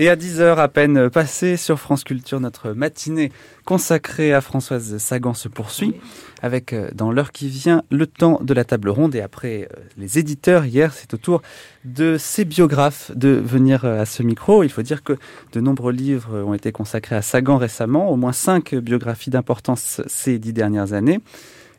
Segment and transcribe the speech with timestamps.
[0.00, 3.30] Et à 10h à peine passée sur France Culture, notre matinée
[3.66, 5.94] consacrée à Françoise Sagan se poursuit
[6.40, 9.80] avec euh, dans l'heure qui vient le temps de la table ronde et après euh,
[9.98, 11.42] les éditeurs hier c'est au tour
[11.84, 14.62] de ces biographes de venir euh, à ce micro.
[14.62, 15.18] Il faut dire que
[15.52, 20.38] de nombreux livres ont été consacrés à Sagan récemment, au moins cinq biographies d'importance ces
[20.38, 21.20] dix dernières années.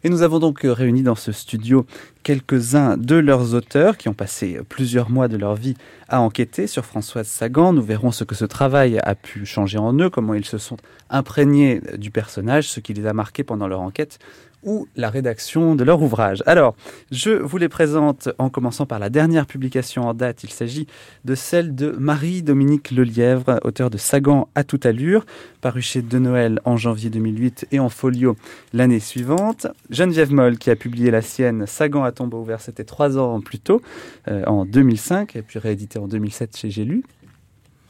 [0.04, 1.86] Et nous avons donc réuni dans ce studio
[2.24, 5.76] quelques-uns de leurs auteurs qui ont passé plusieurs mois de leur vie
[6.10, 7.72] à enquêter sur Françoise Sagan.
[7.72, 10.78] Nous verrons ce que ce travail a pu changer en eux, comment ils se sont
[11.12, 14.18] imprégnés du personnage, ce qui les a marqués pendant leur enquête
[14.64, 16.44] ou la rédaction de leur ouvrage.
[16.46, 16.76] Alors,
[17.12, 20.44] je vous les présente en commençant par la dernière publication en date.
[20.44, 20.88] Il s'agit
[21.26, 25.26] de celle de Marie-Dominique Lelièvre, auteur de Sagan à toute allure,
[25.62, 28.36] paru chez De Noël en janvier 2008 et en folio
[28.74, 29.68] l'année suivante.
[29.90, 33.60] Geneviève Moll, qui a publié la sienne Sagan à tombeau ouvert, c'était trois ans plus
[33.60, 33.82] tôt,
[34.28, 36.82] euh, en 2005, et puis réédité en 2007 chez J'ai.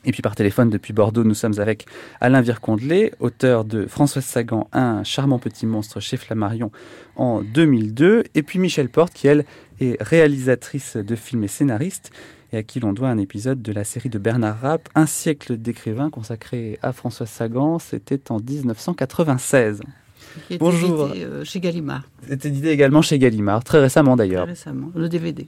[0.04, 1.86] Et puis par téléphone depuis Bordeaux, nous sommes avec
[2.20, 6.72] Alain Vircondelet, auteur de Françoise Sagan, un charmant petit monstre chez Flammarion
[7.16, 8.24] en 2002.
[8.34, 9.46] Et puis Michel Porte, qui elle
[9.80, 12.12] est réalisatrice de films et scénariste,
[12.52, 15.58] et à qui l'on doit un épisode de la série de Bernard Rapp, Un siècle
[15.58, 17.78] d'écrivains consacré à Françoise Sagan.
[17.78, 19.82] C'était en 1996.
[20.60, 21.12] Bonjour.
[21.16, 22.04] Euh, chez Gallimard.
[22.28, 24.44] C'était édité également chez Gallimard, très récemment d'ailleurs.
[24.44, 25.48] Très récemment, le DVD.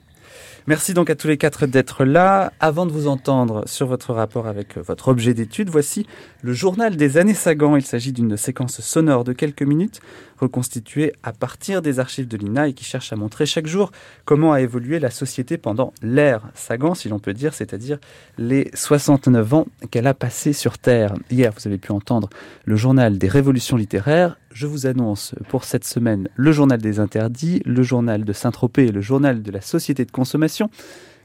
[0.65, 2.53] Merci donc à tous les quatre d'être là.
[2.61, 6.07] Avant de vous entendre sur votre rapport avec votre objet d'étude, voici
[6.41, 7.75] le journal des années Sagan.
[7.75, 9.99] Il s'agit d'une séquence sonore de quelques minutes
[10.39, 13.91] reconstituée à partir des archives de l'INA et qui cherche à montrer chaque jour
[14.23, 17.97] comment a évolué la société pendant l'ère Sagan, si l'on peut dire, c'est-à-dire
[18.37, 21.13] les 69 ans qu'elle a passé sur Terre.
[21.29, 22.29] Hier, vous avez pu entendre
[22.63, 27.61] le journal des révolutions littéraires je vous annonce pour cette semaine le journal des interdits,
[27.65, 30.69] le journal de Saint-Tropez et le journal de la société de consommation.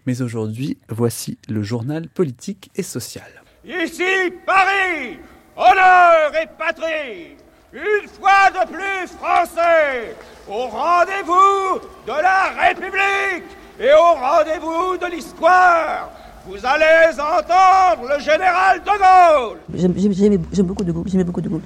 [0.06, 3.28] Mais aujourd'hui, voici le journal politique et social.
[3.65, 5.19] Ici Paris,
[5.56, 7.37] honneur et patrie,
[7.72, 10.17] une fois de plus français,
[10.49, 13.44] au rendez-vous de la République
[13.78, 16.11] et au rendez-vous de l'histoire.
[16.47, 19.59] Vous allez entendre le général de Gaulle.
[19.75, 21.61] J'aime beaucoup de Gaulle, j'aimais beaucoup de Gaulle.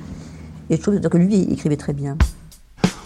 [0.73, 2.17] Et je trouve que lui, il écrivait très bien.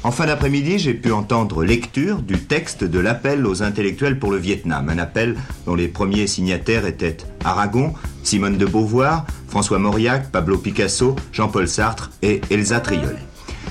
[0.05, 4.37] En fin d'après-midi, j'ai pu entendre lecture du texte de l'appel aux intellectuels pour le
[4.37, 5.35] Vietnam, un appel
[5.67, 12.13] dont les premiers signataires étaient Aragon, Simone de Beauvoir, François Mauriac, Pablo Picasso, Jean-Paul Sartre
[12.23, 13.17] et Elsa Triolet.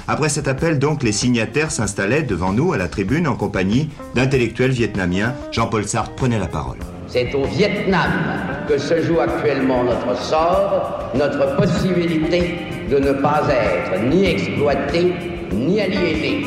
[0.09, 4.71] Après cet appel, donc, les signataires s'installaient devant nous à la tribune en compagnie d'intellectuels
[4.71, 5.33] vietnamiens.
[5.53, 6.79] Jean-Paul Sartre prenait la parole.
[7.07, 8.11] C'est au Vietnam
[8.67, 15.13] que se joue actuellement notre sort, notre possibilité de ne pas être ni exploité
[15.53, 16.43] ni aliéné.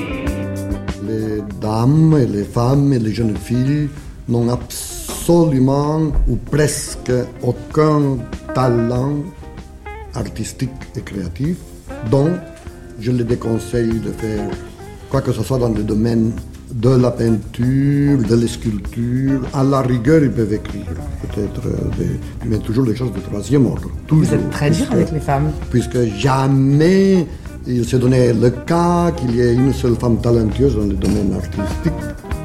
[1.06, 3.88] Les dames et les femmes et les jeunes filles
[4.28, 7.12] n'ont absolument ou presque
[7.42, 8.18] aucun
[8.54, 9.16] talent
[10.14, 11.56] artistique et créatif,
[12.10, 12.30] donc
[13.00, 14.48] je les déconseille de faire
[15.08, 16.32] quoi que ce soit dans le domaine
[16.72, 19.40] de la peinture, de la sculpture.
[19.54, 20.84] À la rigueur, ils peuvent écrire,
[21.22, 22.04] peut-être, euh,
[22.46, 23.90] mais toujours des choses de troisième ordre.
[24.08, 27.26] Vous êtes très dur avec les femmes Puisque jamais
[27.66, 31.34] il se donnait le cas qu'il y ait une seule femme talentueuse dans le domaine
[31.34, 31.92] artistique.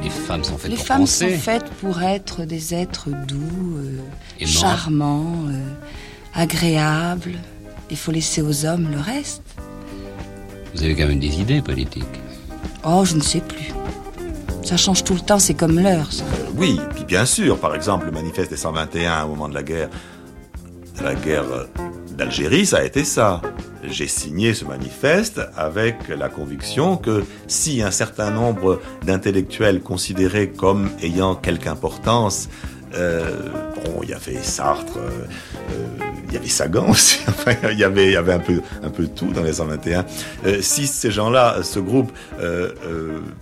[0.02, 1.30] Les femmes sont faites les pour femmes penser.
[1.30, 5.58] sont faites pour être des êtres doux, euh, charmants, euh,
[6.34, 7.32] agréables.
[7.90, 9.42] Il faut laisser aux hommes le reste.
[10.74, 12.04] Vous avez quand même des idées politiques.
[12.84, 13.72] Oh, je ne sais plus.
[14.64, 16.08] Ça change tout le temps, c'est comme l'heure.
[16.20, 19.62] Euh, oui, puis bien sûr, par exemple, le manifeste des 121 au moment de la
[19.62, 19.90] guerre,
[21.02, 21.64] la guerre euh,
[22.16, 23.42] d'Algérie, ça a été ça.
[23.82, 30.90] J'ai signé ce manifeste avec la conviction que si un certain nombre d'intellectuels considérés comme
[31.02, 32.48] ayant quelque importance,
[32.94, 33.50] euh,
[34.02, 35.26] il y avait Sartre, euh,
[35.70, 35.86] euh,
[36.28, 37.20] il y avait Sagan aussi,
[37.72, 40.04] il y avait, un peu, tout dans les 121.
[40.46, 42.12] Euh, si ces gens-là se groupent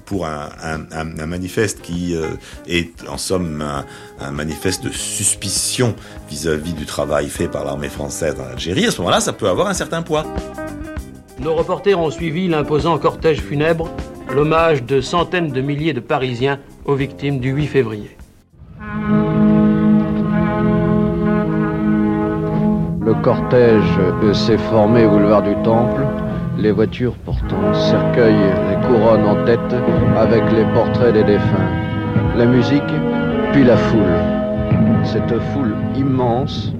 [0.06, 0.48] pour un,
[1.26, 2.16] manifeste qui
[2.66, 3.64] est en somme
[4.20, 5.94] un manifeste de suspicion
[6.28, 9.68] vis-à-vis du travail fait par l'armée française en Algérie, à ce moment-là, ça peut avoir
[9.68, 10.24] un certain poids.
[11.38, 13.90] Nos reporters ont suivi l'imposant cortège funèbre,
[14.30, 18.16] l'hommage de centaines de milliers de Parisiens aux victimes du 8 février.
[23.22, 24.00] Cortège
[24.32, 26.04] s'est formé au boulevard du Temple,
[26.58, 29.60] les voitures portant cercueils et couronnes en tête
[30.16, 31.70] avec les portraits des défunts.
[32.36, 32.82] La musique,
[33.52, 34.16] puis la foule.
[35.04, 36.72] Cette foule immense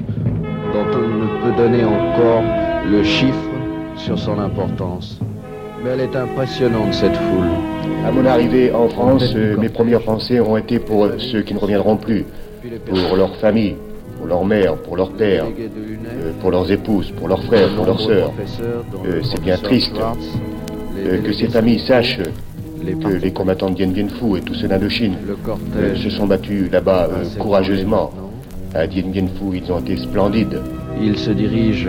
[0.73, 2.43] dont on ne peut donner encore
[2.91, 3.51] le chiffre
[3.97, 5.21] sur son importance.
[5.85, 7.51] Mais elle est impressionnante, cette foule.
[8.07, 11.59] À mon arrivée en France, euh, mes premières pensées ont été pour ceux qui ne
[11.59, 12.25] reviendront plus,
[12.89, 13.77] pour leurs familles,
[14.23, 18.01] pour leur mère, pour leur père, euh, pour leurs épouses, pour leurs frères, pour leurs
[18.01, 18.33] sœurs.
[19.05, 19.97] Euh, c'est bien triste
[20.97, 24.69] euh, que ces familles sachent que les combattants de Dien Bien Phu et tous ceux
[24.69, 25.17] d'Indochine
[25.97, 28.13] se sont battus là-bas courageusement.
[28.75, 30.61] À Dien Bien Phu, ils ont été splendides.
[31.03, 31.89] Il se dirige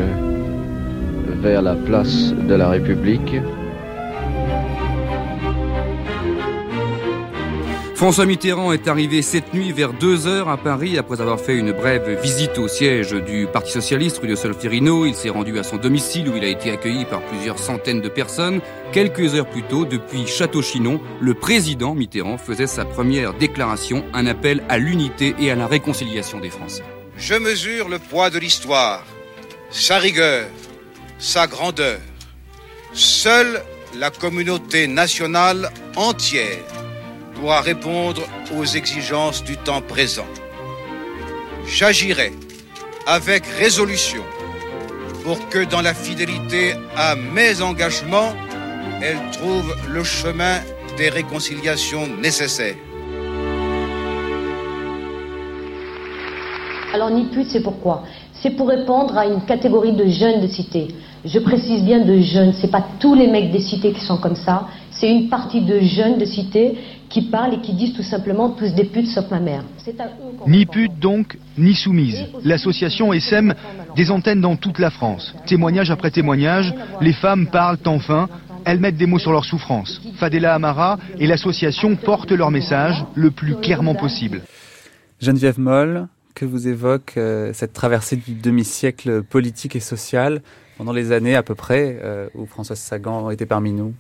[1.43, 3.35] vers la place de la République.
[8.03, 11.71] François Mitterrand est arrivé cette nuit vers 2 heures à Paris après avoir fait une
[11.71, 15.05] brève visite au siège du Parti Socialiste rue de Solferino.
[15.05, 18.09] Il s'est rendu à son domicile où il a été accueilli par plusieurs centaines de
[18.09, 18.59] personnes.
[18.91, 24.63] Quelques heures plus tôt, depuis Château-Chinon, le président Mitterrand faisait sa première déclaration, un appel
[24.67, 26.83] à l'unité et à la réconciliation des Français.
[27.15, 29.05] Je mesure le poids de l'histoire,
[29.69, 30.49] sa rigueur,
[31.19, 32.01] sa grandeur.
[32.91, 33.63] Seule
[33.97, 36.82] la communauté nationale entière
[37.43, 38.21] pourra répondre
[38.57, 40.25] aux exigences du temps présent.
[41.67, 42.31] J'agirai
[43.05, 44.23] avec résolution
[45.25, 48.31] pour que dans la fidélité à mes engagements,
[49.01, 50.61] elle trouve le chemin
[50.95, 52.77] des réconciliations nécessaires.
[56.93, 58.03] Alors NIPUD, c'est pourquoi?
[58.41, 60.95] C'est pour répondre à une catégorie de jeunes de cité.
[61.25, 64.37] Je précise bien de jeunes, c'est pas tous les mecs des cités qui sont comme
[64.37, 64.67] ça,
[64.99, 66.77] c'est une partie de jeunes de cité
[67.09, 69.63] qui parlent et qui disent tout simplement tous des putes sauf ma mère.
[69.77, 72.25] C'est à eux qu'on Ni pute donc, ni soumise.
[72.43, 73.53] L'association SM
[73.95, 75.35] des antennes dans toute la France.
[75.45, 78.29] Témoignage après témoignage, les femmes parlent enfin,
[78.65, 80.01] elles mettent des mots sur leur souffrance.
[80.15, 84.41] Fadela Amara et l'association portent leur message le plus clairement possible.
[85.19, 90.41] Geneviève Moll, que vous évoque euh, cette traversée du demi-siècle politique et social
[90.77, 93.93] pendant les années à peu près euh, où Françoise Sagan était parmi nous?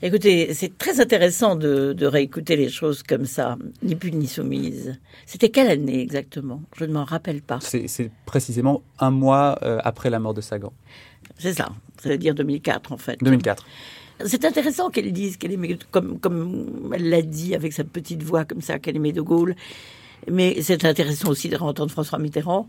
[0.00, 4.96] Écoutez, c'est très intéressant de, de, réécouter les choses comme ça, ni pute ni soumise.
[5.26, 6.62] C'était quelle année exactement?
[6.76, 7.58] Je ne m'en rappelle pas.
[7.60, 10.72] C'est précisément un mois euh, après la mort de Sagan.
[11.36, 13.18] C'est ça, c'est-à-dire 2004 en fait.
[13.20, 13.66] 2004.
[14.24, 18.44] C'est intéressant qu'elle dise qu'elle aimait, comme, comme elle l'a dit avec sa petite voix
[18.44, 19.56] comme ça, qu'elle aimait De Gaulle.
[20.30, 22.68] Mais c'est intéressant aussi de entendre François Mitterrand.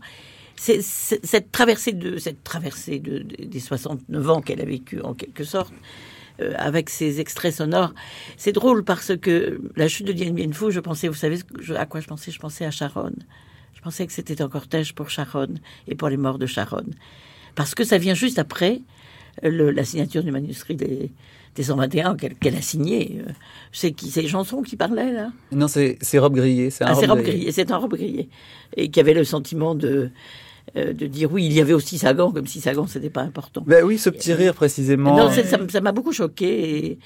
[0.56, 5.14] C'est cette traversée de cette traversée de, de des 69 ans qu'elle a vécu en
[5.14, 5.72] quelque sorte
[6.40, 7.94] euh, avec ces extraits sonores.
[8.36, 11.74] C'est drôle parce que la chute de Dien Bien Phu, je pensais, vous savez je,
[11.74, 12.30] à quoi je pensais?
[12.30, 13.12] Je pensais à Sharon.
[13.74, 15.54] Je pensais que c'était un cortège pour Sharon
[15.88, 16.84] et pour les morts de Sharon.
[17.54, 18.80] Parce que ça vient juste après
[19.42, 21.10] le, la signature du manuscrit des,
[21.54, 23.22] des 121 qu'elle qu a signé.
[23.72, 25.32] C'est qui ces chansons qui parlaient là?
[25.52, 26.70] Non, c'est Rob Grillet.
[26.70, 27.52] C'est un, ah, Rob Grillet.
[27.52, 28.28] C'est un Rob Grillet.
[28.76, 30.10] Et qui avait le sentiment de
[30.76, 33.62] euh, de dire oui, il y avait aussi Sagan, comme si Sagan c'était pas important.
[33.66, 35.16] Ben oui, ce petit rire précisément.
[35.16, 35.30] Non,
[35.68, 36.86] ça m'a beaucoup choqué.
[36.86, 36.98] Et,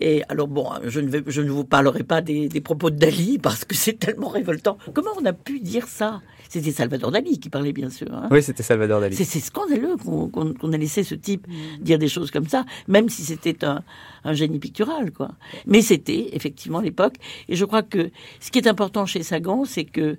[0.00, 2.96] et, alors bon, je ne, vais, je ne vous parlerai pas des, des propos de
[2.96, 4.76] Dali parce que c'est tellement révoltant.
[4.92, 6.20] Comment on a pu dire ça?
[6.48, 8.08] C'était Salvador Dali qui parlait bien sûr.
[8.12, 8.28] Hein.
[8.30, 9.16] Oui, c'était Salvador Dali.
[9.16, 11.46] C'est scandaleux qu'on qu ait laissé ce type
[11.80, 13.82] dire des choses comme ça, même si c'était un,
[14.24, 15.30] un, génie pictural, quoi.
[15.66, 17.14] Mais c'était effectivement l'époque.
[17.48, 18.10] Et je crois que
[18.40, 20.18] ce qui est important chez Sagan, c'est que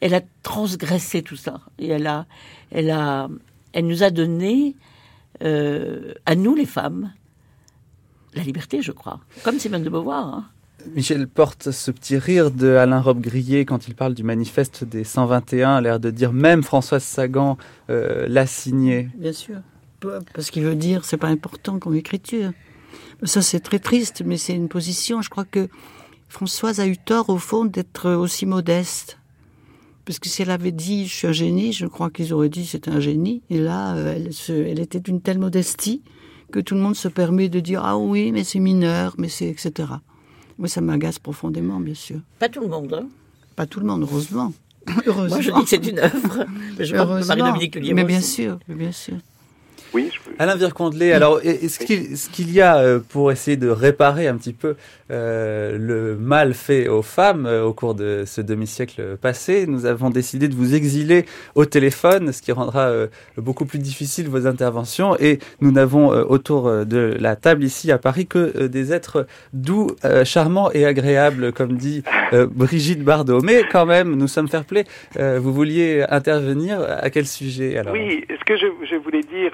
[0.00, 1.60] elle a transgressé tout ça.
[1.78, 2.26] Et elle a,
[2.70, 3.28] elle a,
[3.72, 4.76] elle nous a donné,
[5.42, 7.12] euh, à nous les femmes,
[8.34, 9.20] la liberté, je crois.
[9.42, 10.26] Comme Simone de Beauvoir.
[10.26, 10.48] Hein.
[10.94, 15.04] Michel porte ce petit rire de Alain Robe Grillet quand il parle du manifeste des
[15.04, 17.56] 121, l'air de dire même Françoise Sagan
[17.90, 19.08] euh, l'a signé.
[19.16, 19.56] Bien sûr,
[20.34, 22.52] parce qu'il veut dire c'est pas important comme écriture.
[23.22, 25.22] Ça c'est très triste, mais c'est une position.
[25.22, 25.68] Je crois que
[26.28, 29.18] Françoise a eu tort au fond d'être aussi modeste
[30.04, 32.66] parce que si elle avait dit je suis un génie, je crois qu'ils auraient dit
[32.66, 33.42] c'est un génie.
[33.50, 36.02] Et là, elle, se, elle était d'une telle modestie
[36.52, 39.48] que tout le monde se permet de dire ah oui, mais c'est mineur, mais c'est
[39.48, 39.88] etc.
[40.58, 42.20] Moi, ça m'agace profondément, bien sûr.
[42.38, 42.94] Pas tout le monde.
[42.94, 43.08] Hein
[43.56, 44.52] Pas tout le monde, heureusement.
[45.06, 45.36] heureusement.
[45.36, 46.46] Moi, je dis que c'est une œuvre.
[46.78, 49.16] Je Marie-Dominique Mais bien sûr, mais bien sûr.
[49.94, 50.34] Oui, je peux...
[50.40, 54.52] Alain Vircondelet, alors est-ce qu'il qu y a euh, pour essayer de réparer un petit
[54.52, 54.74] peu
[55.12, 59.66] euh, le mal fait aux femmes euh, au cours de ce demi-siècle passé?
[59.68, 64.28] Nous avons décidé de vous exiler au téléphone, ce qui rendra euh, beaucoup plus difficile
[64.28, 65.16] vos interventions.
[65.20, 69.88] Et nous n'avons autour de la table ici à Paris que des êtres doux,
[70.24, 73.40] charmants et agréables, comme dit Brigitte Bardot.
[73.42, 74.84] Mais quand même, nous sommes fair play.
[75.16, 77.92] vous vouliez intervenir à quel sujet alors?
[77.92, 79.52] Oui, ce que je, je voulais dire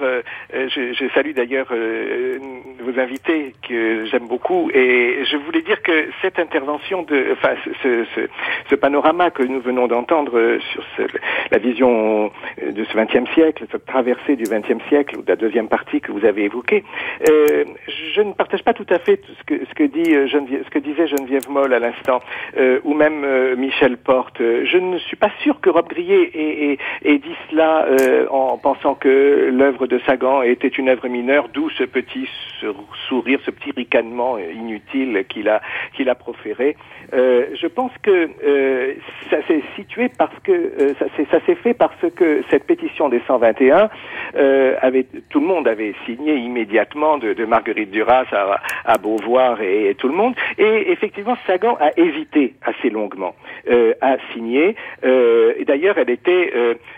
[0.53, 2.37] je, je, salue d'ailleurs euh,
[2.79, 8.05] vos invités que j'aime beaucoup et je voulais dire que cette intervention de, enfin, ce,
[8.15, 8.27] ce,
[8.69, 11.03] ce panorama que nous venons d'entendre sur ce,
[11.51, 15.67] la vision de ce XXe siècle, cette traversée du XXe siècle ou de la deuxième
[15.67, 16.83] partie que vous avez évoquée,
[17.29, 17.63] euh,
[18.15, 21.07] je ne partage pas tout à fait ce que, ce que dit ce que disait
[21.07, 22.19] Geneviève Moll à l'instant,
[22.83, 24.39] ou même Michel Porte.
[24.39, 27.85] Je ne suis pas sûr que Rob Grillet ait, ait, ait dit cela
[28.29, 32.27] en pensant que l'œuvre de Sagan était une œuvre mineure, d'où ce petit
[33.07, 35.61] sourire, ce petit ricanement inutile qu'il a,
[35.95, 36.75] qu'il a proféré.
[37.13, 38.93] Euh, je pense que euh,
[39.29, 40.93] ça s'est situé parce que euh,
[41.31, 43.89] ça s'est fait parce que cette pétition des 121
[44.35, 49.61] euh, avait tout le monde avait signé immédiatement de, de Marguerite Duras à, à Beauvoir
[49.61, 50.35] et, et, tout le monde.
[50.57, 53.35] Et effectivement Sagan a hésité assez longuement
[53.69, 54.75] euh, à signer.
[55.03, 56.53] Et d'ailleurs elle était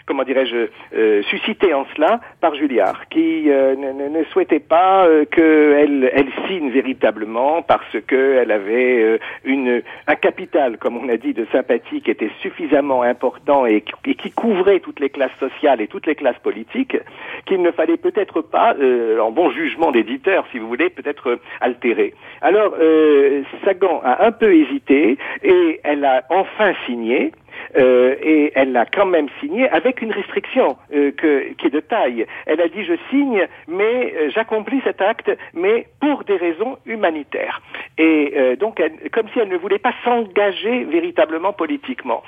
[0.06, 6.70] comment dirais-je suscitée en cela par Julliard qui ne, ne, souhaitait pas qu'elle elle signe
[6.70, 12.12] véritablement parce que elle avait une un capital, comme on a dit, de sympathie qui
[12.12, 16.98] était suffisamment important et, qui couvrait toutes les classes sociales et toutes les classes politiques,
[17.46, 21.42] qu'il ne fallait peut-être pas, euh, en bon jugement d'éditeur, si vous voulez, peut-être euh,
[21.62, 22.14] altérer.
[22.42, 27.32] Alors, euh, Sagan a un peu hésité et elle a enfin signé.
[27.78, 31.80] Euh, et elle l'a quand même signé avec une restriction euh, que, qui est de
[31.80, 32.26] taille.
[32.46, 37.62] Elle a dit je signe, mais euh, j'accomplis cet acte, mais pour des raisons humanitaires.
[37.98, 42.24] Et euh, donc, elle, comme si elle ne voulait pas s'engager véritablement politiquement.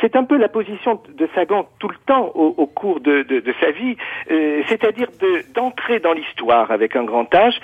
[0.00, 3.40] C'est un peu la position de Sagan tout le temps au, au cours de, de,
[3.40, 3.96] de, sa vie,
[4.30, 5.08] euh, c'est-à-dire
[5.54, 7.60] d'entrer dans l'histoire avec un grand H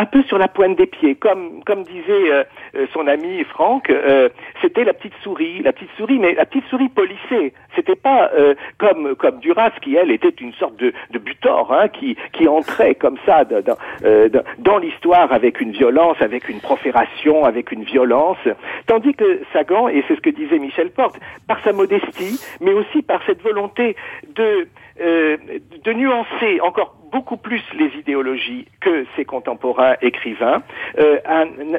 [0.00, 3.90] un peu sur la pointe des pieds, comme comme disait euh, euh son ami Franck,
[3.90, 4.30] euh,
[4.62, 7.52] c'était la petite souris, la petite souris, mais la petite souris polissée.
[7.76, 11.88] C'était pas euh, comme comme Duras qui elle était une sorte de, de butor, hein,
[11.88, 17.44] qui qui entrait comme ça dans dans, dans l'histoire avec une violence, avec une profération,
[17.44, 18.38] avec une violence,
[18.86, 23.02] tandis que Sagan et c'est ce que disait Michel Porte, par sa modestie, mais aussi
[23.02, 23.96] par cette volonté
[24.34, 24.66] de
[24.98, 30.62] de nuancer encore beaucoup plus les idéologies que ses contemporains écrivains,
[30.98, 31.18] euh,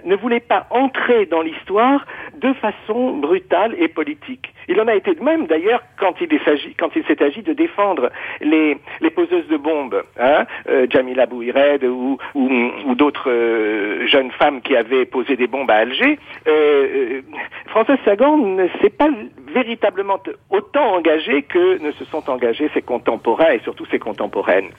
[0.06, 2.06] ne voulait pas entrer dans l'histoire
[2.38, 4.54] de façon brutale et politique.
[4.68, 6.30] Il en a été de même d'ailleurs quand il
[6.78, 8.10] quand il s'est agi de défendre
[8.40, 12.50] les, les poseuses de bombes, hein, euh, Jamila Bouired ou, ou,
[12.86, 16.18] ou d'autres euh, jeunes femmes qui avaient posé des bombes à Alger.
[16.48, 17.22] Euh,
[17.68, 19.10] Françoise Sagan ne s'est pas
[19.54, 20.20] véritablement
[20.50, 24.70] autant engagée que ne se sont engagés ses contemporains et surtout ses contemporaines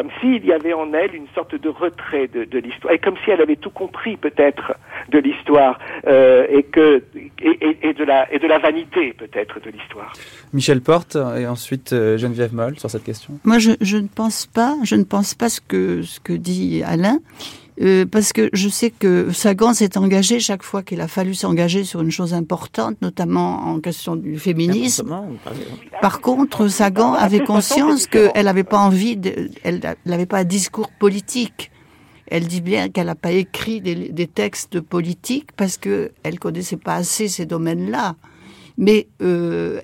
[0.00, 3.16] comme s'il y avait en elle une sorte de retrait de, de l'histoire, et comme
[3.22, 4.72] si elle avait tout compris peut-être
[5.10, 7.04] de l'histoire euh, et que
[7.42, 10.14] et, et, et, de la et de la vanité peut-être de l'histoire.
[10.54, 13.34] Michel Porte et ensuite euh, Geneviève Moll sur cette question.
[13.44, 16.82] Moi, je, je ne pense pas, je ne pense pas ce que ce que dit
[16.82, 17.18] Alain.
[17.80, 21.84] Euh, parce que je sais que Sagan s'est engagé chaque fois qu'il a fallu s'engager
[21.84, 25.16] sur une chose importante, notamment en question du féminisme.
[26.02, 30.90] Par contre, Sagan avait conscience qu'elle n'avait pas envie, de, elle n'avait pas un discours
[30.98, 31.70] politique.
[32.26, 36.76] Elle dit bien qu'elle n'a pas écrit des, des, textes politiques parce que elle connaissait
[36.76, 38.14] pas assez ces domaines-là.
[38.76, 39.80] Mais euh,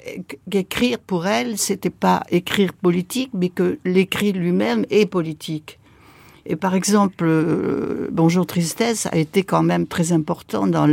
[0.49, 5.79] qu'écrire pour elle, c'était pas écrire politique, mais que l'écrit lui-même est politique.
[6.49, 10.87] Et par exemple, euh, Bonjour Tristesse a été quand même très important dans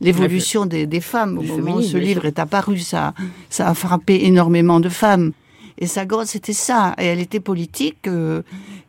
[0.00, 1.38] l'évolution des, des, femmes.
[1.38, 3.14] Au moment où ce livre est apparu, ça,
[3.48, 5.32] ça a frappé énormément de femmes.
[5.78, 6.94] Et Sagan, c'était ça.
[6.98, 8.42] Et elle était politique euh,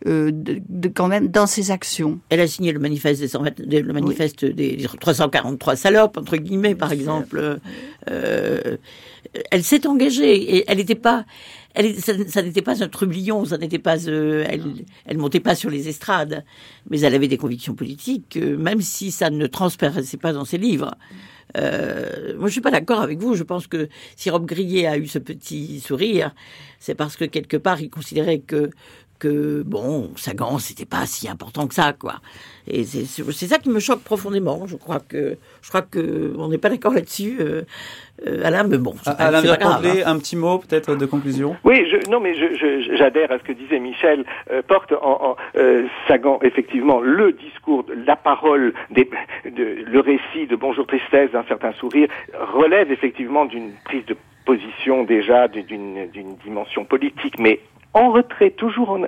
[0.08, 2.20] euh, de, de, quand même dans ses actions.
[2.30, 4.54] Elle a signé le manifeste des, 120, le manifeste oui.
[4.54, 7.60] des 343 salopes, entre guillemets, par exemple.
[8.10, 8.78] Euh,
[9.52, 11.26] elle s'est engagée et elle n'était pas
[11.78, 14.64] elle, ça, n'était pas un trublion, ça n'était pas, euh, elle,
[15.06, 16.44] elle montait pas sur les estrades,
[16.90, 20.96] mais elle avait des convictions politiques, même si ça ne transparaissait pas dans ses livres.
[21.56, 23.36] Euh, moi, je suis pas d'accord avec vous.
[23.36, 26.34] Je pense que si Rob Grillet a eu ce petit sourire,
[26.80, 28.72] c'est parce que quelque part, il considérait que
[29.20, 32.16] que bon, Sagan, c'était pas si important que ça, quoi.
[32.68, 34.68] Et c'est ça qui me choque profondément.
[34.68, 37.62] Je crois que je crois que on n'est pas d'accord là-dessus, euh,
[38.26, 38.64] euh, Alain.
[38.64, 40.04] Mais bon, pas, Alain pas grave, hein.
[40.06, 41.56] un petit mot peut-être de conclusion?
[41.64, 42.34] Oui, je, non, mais
[42.98, 44.26] j'adhère à ce que disait Michel.
[44.52, 49.10] Euh, porte en, en euh, Sagan effectivement le discours, la parole, des,
[49.46, 52.10] de, le récit de Bonjour tristesse d'un certain sourire
[52.54, 57.60] relève effectivement d'une prise de position déjà d'une dimension politique, mais
[57.98, 59.00] en retrait, toujours,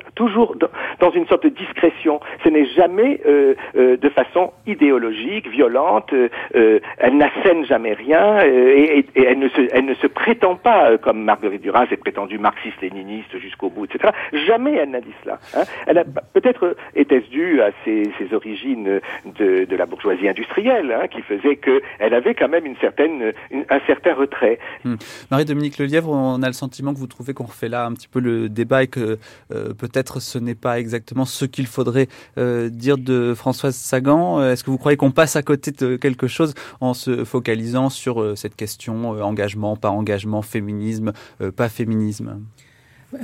[0.99, 2.19] dans, une sorte de discrétion.
[2.43, 6.11] Ce n'est jamais euh, euh, de façon idéologique, violente.
[6.13, 11.97] Euh, elle n'assène jamais rien et, elle, ne se, prétend pas, comme Marguerite Duras est
[11.97, 14.13] prétendue marxiste-léniniste jusqu'au bout, etc.
[14.47, 15.39] Jamais elle n'a dit cela.
[15.55, 15.63] Hein.
[15.87, 18.99] Elle a peut-être était-ce dû à ses, origines
[19.39, 23.79] de, de, la bourgeoisie industrielle, hein, qui faisait qu'elle avait quand même une certaine, un
[23.87, 24.59] certain retrait.
[24.83, 24.95] Hmm.
[25.31, 28.19] Marie-Dominique Lelièvre, on a le sentiment que vous trouvez qu'on refait là un petit peu
[28.19, 29.17] le débat et que
[29.53, 32.07] euh, peut-être ce n'est pas exactement ce qu'il faudrait
[32.37, 34.39] euh, dire de Françoise Sagan.
[34.39, 37.89] Euh, est-ce que vous croyez qu'on passe à côté de quelque chose en se focalisant
[37.89, 41.13] sur cette question engagement, pas engagement, féminisme,
[41.55, 42.39] pas féminisme?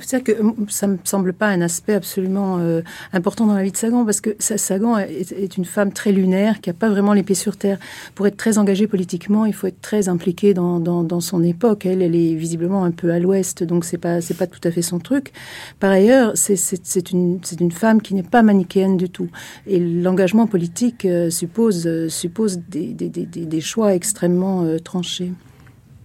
[0.01, 0.31] C'est que
[0.67, 2.81] ça me semble pas un aspect absolument euh,
[3.13, 6.69] important dans la vie de Sagan, parce que Sagan est, une femme très lunaire, qui
[6.69, 7.77] a pas vraiment les pieds sur terre.
[8.15, 11.85] Pour être très engagée politiquement, il faut être très impliqué dans, dans, dans son époque.
[11.85, 14.71] Elle, elle est visiblement un peu à l'ouest, donc c'est pas c'est pas tout à
[14.71, 15.31] fait son truc.
[15.79, 19.29] Par ailleurs, c'est une c'est une femme qui n'est pas manichéenne du tout.
[19.67, 25.31] Et l'engagement politique euh, suppose euh, suppose des, des, des, des, choix extrêmement tranchés.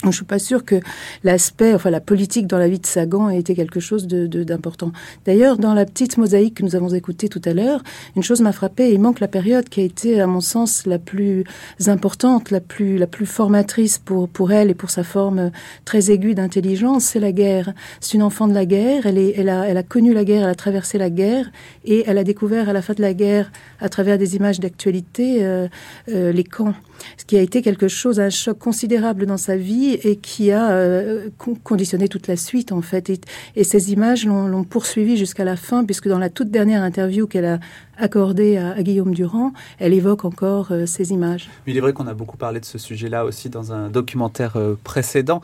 [0.04, 0.76] Je suis pas sûre que
[1.25, 4.92] l'aspect, enfin la politique dans la vie de Sagan ait été quelque chose d'important.
[5.26, 7.83] D'ailleurs, dans la petite mosaïque que nous avons écoutée tout à l'heure,
[8.16, 8.92] une chose m'a frappée.
[8.92, 11.45] Il manque la période qui a été, à mon sens, la plus
[11.87, 15.50] importante, la plus formatrice pour elle et pour sa forme
[15.85, 17.04] très aiguë d'intelligence.
[17.04, 17.75] C'est la guerre.
[18.00, 19.07] C'est une enfant de la guerre.
[19.07, 21.50] Elle a connu la guerre, elle a traversé la guerre
[21.85, 25.45] et elle a découvert à la fin de la guerre, à travers des images d'actualité,
[25.45, 25.69] euh,
[26.09, 26.75] euh, les camps
[27.16, 30.70] ce qui a été quelque chose, un choc considérable dans sa vie et qui a
[30.70, 31.28] euh,
[31.64, 33.11] conditionné toute la suite en fait.
[33.56, 37.44] Et, ces images l'ont poursuivi jusqu'à la fin, puisque dans la toute dernière interview qu'elle
[37.44, 37.61] a
[38.00, 41.49] accordée à, Guillaume Durand, elle évoque encore euh, ces images.
[41.66, 44.75] il est vrai qu'on a beaucoup parlé de ce sujet-là aussi dans un documentaire euh,
[44.83, 45.40] précédent.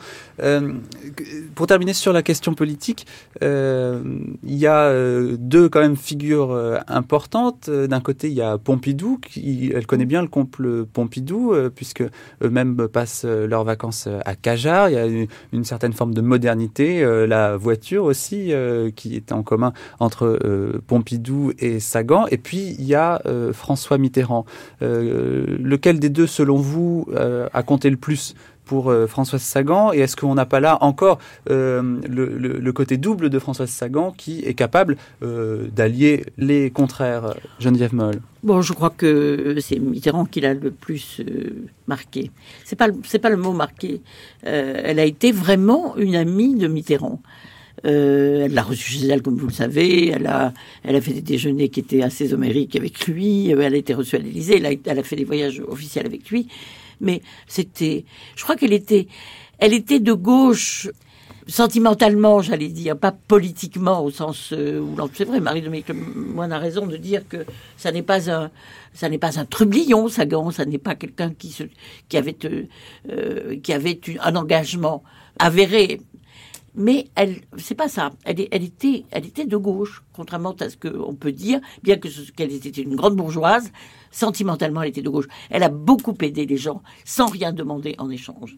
[1.55, 3.05] pour terminer sur la question politique,
[3.41, 4.91] il y a
[5.37, 7.69] deux quand même figures importantes.
[7.69, 12.03] D'un côté, il y a Pompidou, qui, elle connaît bien le couple Pompidou, euh, puisque
[12.43, 14.89] eux-mêmes passent euh, leurs vacances euh, à Cajar.
[14.89, 15.05] Il y a
[15.53, 17.03] une, certaine forme de modernité.
[17.27, 18.53] la voiture aussi,
[18.95, 20.39] qui est en commun entre
[20.87, 22.25] Pompidou et Sagan.
[22.31, 23.21] Et il y a
[23.53, 24.45] François Mitterrand.
[24.81, 27.07] lequel des deux, selon vous,
[27.53, 28.35] a compté le plus
[28.67, 29.93] pour euh, Françoise Sagan?
[29.93, 31.17] Et est-ce qu'on n'a pas là encore
[31.49, 37.95] euh, le, côté double de Françoise Sagan qui est capable euh, d'allier les contraires Geneviève
[37.95, 38.21] Moll?
[38.43, 41.21] Bon, je crois que c'est Mitterrand qui l'a le plus
[41.87, 42.31] marqué.
[42.63, 44.01] C'est pas c'est pas le mot marqué.
[44.43, 47.19] elle a été vraiment une amie de Mitterrand.
[47.83, 50.09] Elle l'a reçu chez elle, comme vous le savez.
[50.09, 53.49] Elle a, elle a fait des déjeuners qui étaient assez homériques avec lui.
[53.51, 54.57] Elle a été reçue à l'Élysée.
[54.57, 56.47] Elle, elle, a fait des voyages officiels avec lui
[57.01, 59.07] mais c'était, je crois qu'elle était,
[59.59, 60.89] elle était de gauche
[61.47, 66.85] sentimentalement, j'allais dire, pas politiquement au sens euh, où c'est vrai, Marie-Dominique Moine a raison
[66.85, 67.45] de dire que
[67.77, 68.51] ça n'est pas un,
[68.93, 71.63] ça n'est pas un trublion, Sagan, ça n'est pas quelqu'un qui se,
[72.09, 72.63] qui avait, euh,
[73.09, 75.03] euh, qui avait un engagement
[75.39, 76.01] avéré.
[76.77, 78.11] Mais elle, c'est pas ça.
[78.23, 82.53] Elle, était, elle était de gauche, contrairement à ce qu'on peut dire, bien que qu'elle
[82.53, 83.71] était une grande bourgeoise.
[84.11, 85.27] Sentimentalement, elle était de gauche.
[85.49, 88.57] Elle a beaucoup aidé les gens sans rien demander en échange.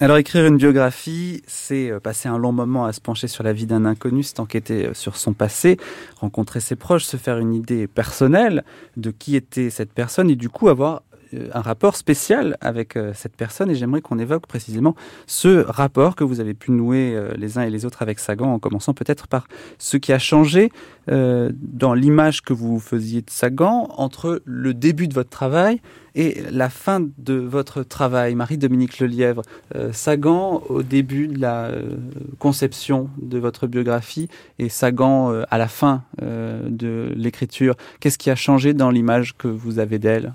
[0.00, 3.52] Alors écrire une biographie, c'est euh, passer un long moment à se pencher sur la
[3.52, 5.76] vie d'un inconnu, c'est enquêter euh, sur son passé,
[6.18, 8.64] rencontrer ses proches, se faire une idée personnelle
[8.96, 11.04] de qui était cette personne et du coup avoir
[11.52, 14.94] un rapport spécial avec euh, cette personne et j'aimerais qu'on évoque précisément
[15.26, 18.52] ce rapport que vous avez pu nouer euh, les uns et les autres avec Sagan,
[18.52, 19.46] en commençant peut-être par
[19.78, 20.70] ce qui a changé
[21.08, 25.80] dans l'image que vous faisiez de Sagan entre le début de votre travail
[26.14, 28.36] et la fin de votre travail.
[28.36, 29.42] Marie-Dominique Lelièvre,
[29.90, 31.72] Sagan au début de la
[32.38, 34.28] conception de votre biographie
[34.60, 37.74] et Sagan à la fin de l'écriture.
[37.98, 40.32] Qu'est-ce qui a changé dans l'image que vous avez d'elle?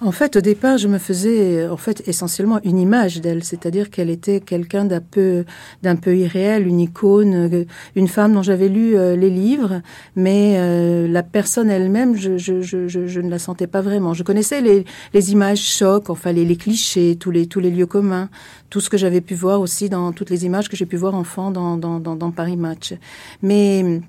[0.00, 4.10] En fait, au départ, je me faisais en fait essentiellement une image d'elle, c'est-à-dire qu'elle
[4.10, 5.44] était quelqu'un d'un peu
[5.82, 9.80] d'un peu irréel, une icône, euh, une femme dont j'avais lu euh, les livres,
[10.14, 14.12] mais euh, la personne elle-même, je, je, je, je, ne la sentais pas vraiment.
[14.12, 17.86] Je connaissais les, les images chocs, enfin les, les, clichés, tous les tous les lieux
[17.86, 18.28] communs,
[18.68, 21.14] tout ce que j'avais pu voir aussi dans toutes les images que j'ai pu voir
[21.14, 22.94] enfant dans, dans, dans, dans Paris Match,
[23.42, 24.00] mais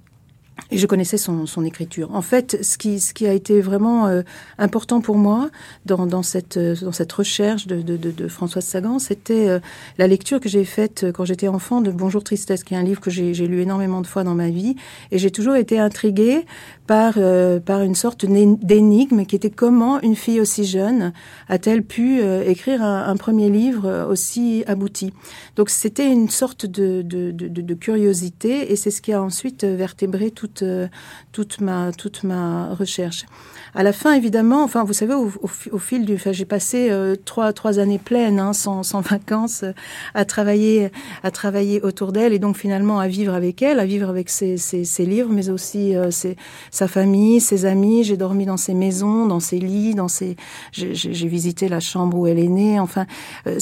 [0.72, 2.10] et je connaissais son, son, écriture.
[2.14, 4.22] En fait, ce qui, ce qui a été vraiment euh,
[4.58, 5.50] important pour moi
[5.86, 9.60] dans, dans, cette, euh, dans cette recherche de, de, de, de Françoise Sagan, c'était euh,
[9.98, 13.02] la lecture que j'ai faite quand j'étais enfant de Bonjour Tristesse, qui est un livre
[13.02, 14.76] que j'ai lu énormément de fois dans ma vie.
[15.12, 16.46] Et j'ai toujours été intriguée
[16.88, 21.14] par, euh, par une sorte d'énigme qui était comment une fille aussi jeune
[21.50, 25.12] a-t-elle pu euh, écrire un, premier livre aussi abouti.
[25.56, 29.64] Donc c'était une sorte de, de, de, de, curiosité et c'est ce qui a ensuite
[29.64, 30.64] vertébré toute,
[31.32, 33.26] toute, ma, toute ma recherche.
[33.76, 35.32] À la fin, évidemment, enfin, vous savez, au,
[35.72, 39.66] au, fil du, enfin, j'ai passé euh, trois trois années pleines, hein, sans, sans vacances,
[40.14, 40.90] à travailler
[41.24, 44.58] à travailler autour d'elle et donc finalement à vivre avec elle, à vivre avec ses,
[44.58, 46.38] ses, ses livres, mais aussi euh, ses,
[46.78, 48.04] sa famille, ses amis.
[48.04, 50.38] J'ai dormi dans ses maisons, dans ses lits, dans ses.
[50.72, 52.80] J'ai visité la chambre où elle est née.
[52.80, 53.06] Enfin,
[53.48, 53.60] euh,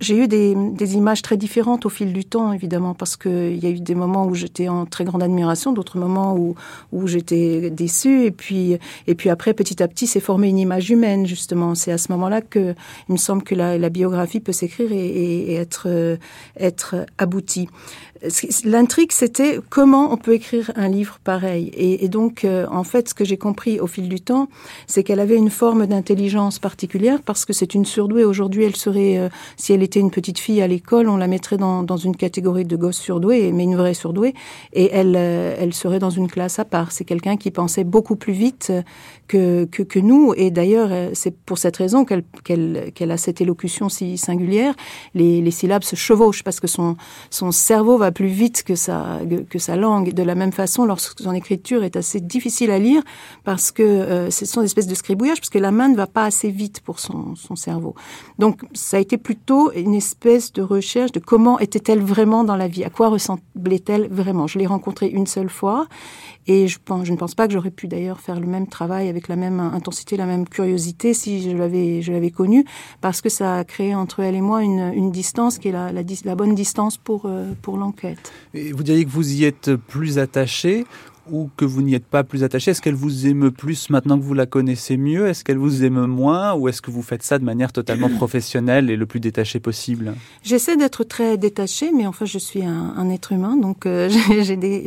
[0.00, 3.64] j'ai eu des, des images très différentes au fil du temps, évidemment, parce que il
[3.64, 6.54] y a eu des moments où j'étais en très grande admiration, d'autres moments où
[6.92, 10.58] où j'étais déçue, et puis et et puis après, petit à petit, c'est formé une
[10.58, 11.76] image humaine, justement.
[11.76, 12.74] C'est à ce moment-là que
[13.08, 16.16] il me semble que la, biographie peut s'écrire et, et, être, euh,
[16.58, 17.68] être aboutie
[18.64, 21.70] l'intrigue, c'était comment on peut écrire un livre pareil.
[21.74, 24.48] Et, donc, euh, en fait, ce que j'ai compris au fil du temps,
[24.86, 28.24] c'est qu'elle avait une forme d'intelligence particulière parce que c'est une surdouée.
[28.24, 31.56] Aujourd'hui, elle serait, euh, si elle était une petite fille à l'école, on la mettrait
[31.56, 34.34] dans, dans une catégorie de gosse surdouée, mais une vraie surdouée,
[34.72, 36.92] et elle, euh, elle serait dans une classe à part.
[36.92, 38.72] C'est quelqu'un qui pensait beaucoup plus vite
[39.28, 40.34] que, que, que nous.
[40.36, 44.74] Et d'ailleurs, c'est pour cette raison qu'elle a cette élocution si singulière.
[45.14, 46.96] Les, les syllabes se chevauchent parce que son,
[47.30, 50.12] son cerveau va plus vite que sa, que sa langue.
[50.12, 53.02] De la même façon, lorsque son écriture est assez difficile à lire,
[53.44, 56.06] parce que euh, ce sont des espèces de scribouillage, parce que la main ne va
[56.06, 57.94] pas assez vite pour son, son cerveau.
[58.38, 62.68] Donc, ça a été plutôt une espèce de recherche de comment était-elle vraiment dans la
[62.68, 64.46] vie, à quoi ressemblait-elle vraiment?
[64.46, 65.86] Je l'ai rencontrée une seule fois,
[66.46, 69.08] et je, pense, je ne pense pas que j'aurais pu d'ailleurs faire le même travail
[69.08, 72.64] avec la même intensité, la même curiosité si je l'avais, je l'avais connue,
[73.00, 75.92] parce que ça a créé entre elle et moi une, une distance qui est la,
[75.92, 78.32] la, la bonne distance pour, euh, pour l'enquête.
[78.52, 80.84] Et vous diriez que vous y êtes plus attaché
[81.30, 82.70] ou que vous n'y êtes pas plus attaché?
[82.70, 85.26] Est-ce qu'elle vous aime plus maintenant que vous la connaissez mieux?
[85.26, 86.54] Est-ce qu'elle vous aime moins?
[86.54, 90.14] Ou est-ce que vous faites ça de manière totalement professionnelle et le plus détaché possible?
[90.42, 94.08] J'essaie d'être très détachée, mais enfin, je suis un, un être humain, donc euh,
[94.42, 94.86] j'ai des,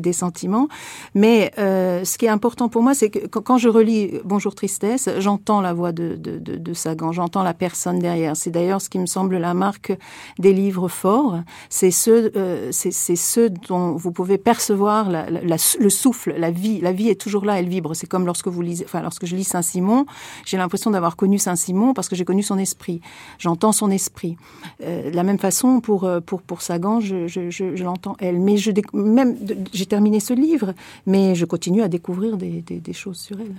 [0.00, 0.68] des, sentiments.
[1.14, 5.08] Mais euh, ce qui est important pour moi, c'est que quand je relis Bonjour Tristesse,
[5.18, 8.36] j'entends la voix de, de, de, de Sagan, j'entends la personne derrière.
[8.36, 9.92] C'est d'ailleurs ce qui me semble la marque
[10.38, 11.40] des livres forts.
[11.68, 16.80] C'est ceux, euh, c'est ceux dont vous pouvez percevoir la, la le souffle, la vie.
[16.80, 17.94] La vie est toujours là, elle vibre.
[17.94, 20.06] C'est comme lorsque vous lisez, enfin, lorsque je lis Saint-Simon,
[20.44, 23.00] j'ai l'impression d'avoir connu Saint-Simon parce que j'ai connu son esprit.
[23.38, 24.36] J'entends son esprit.
[24.82, 28.38] Euh, de la même façon, pour, euh, pour, pour Sagan, je, je, l'entends elle.
[28.40, 29.36] Mais je, même,
[29.72, 30.74] j'ai terminé ce livre,
[31.06, 33.54] mais je continue à découvrir des, des, des choses sur elle.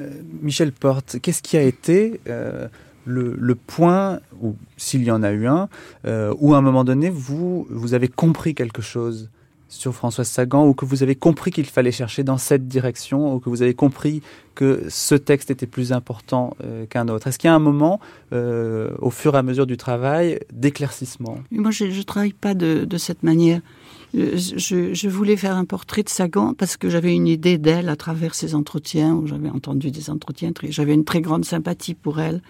[0.00, 2.20] Euh, Michel Porte, qu'est-ce qui a été
[3.06, 5.68] le, le, point, ou s'il y en a eu un,
[6.38, 9.30] où à un moment donné, vous, vous avez compris quelque chose?
[9.70, 13.38] Sur Françoise Sagan ou que vous avez compris qu'il fallait chercher dans cette direction ou
[13.38, 14.20] que vous avez compris
[14.56, 17.28] que ce texte était plus important euh, qu'un autre?
[17.28, 18.00] Est-ce qu'il y a un moment,
[18.32, 21.38] euh, au fur et à mesure du travail, d'éclaircissement?
[21.52, 23.60] Moi, je ne travaille pas de, de cette manière.
[24.16, 27.88] Euh, je, je, voulais faire un portrait de Sagan parce que j'avais une idée d'elle
[27.88, 32.18] à travers ses entretiens, où j'avais entendu des entretiens, j'avais une très grande sympathie pour
[32.18, 32.42] elle.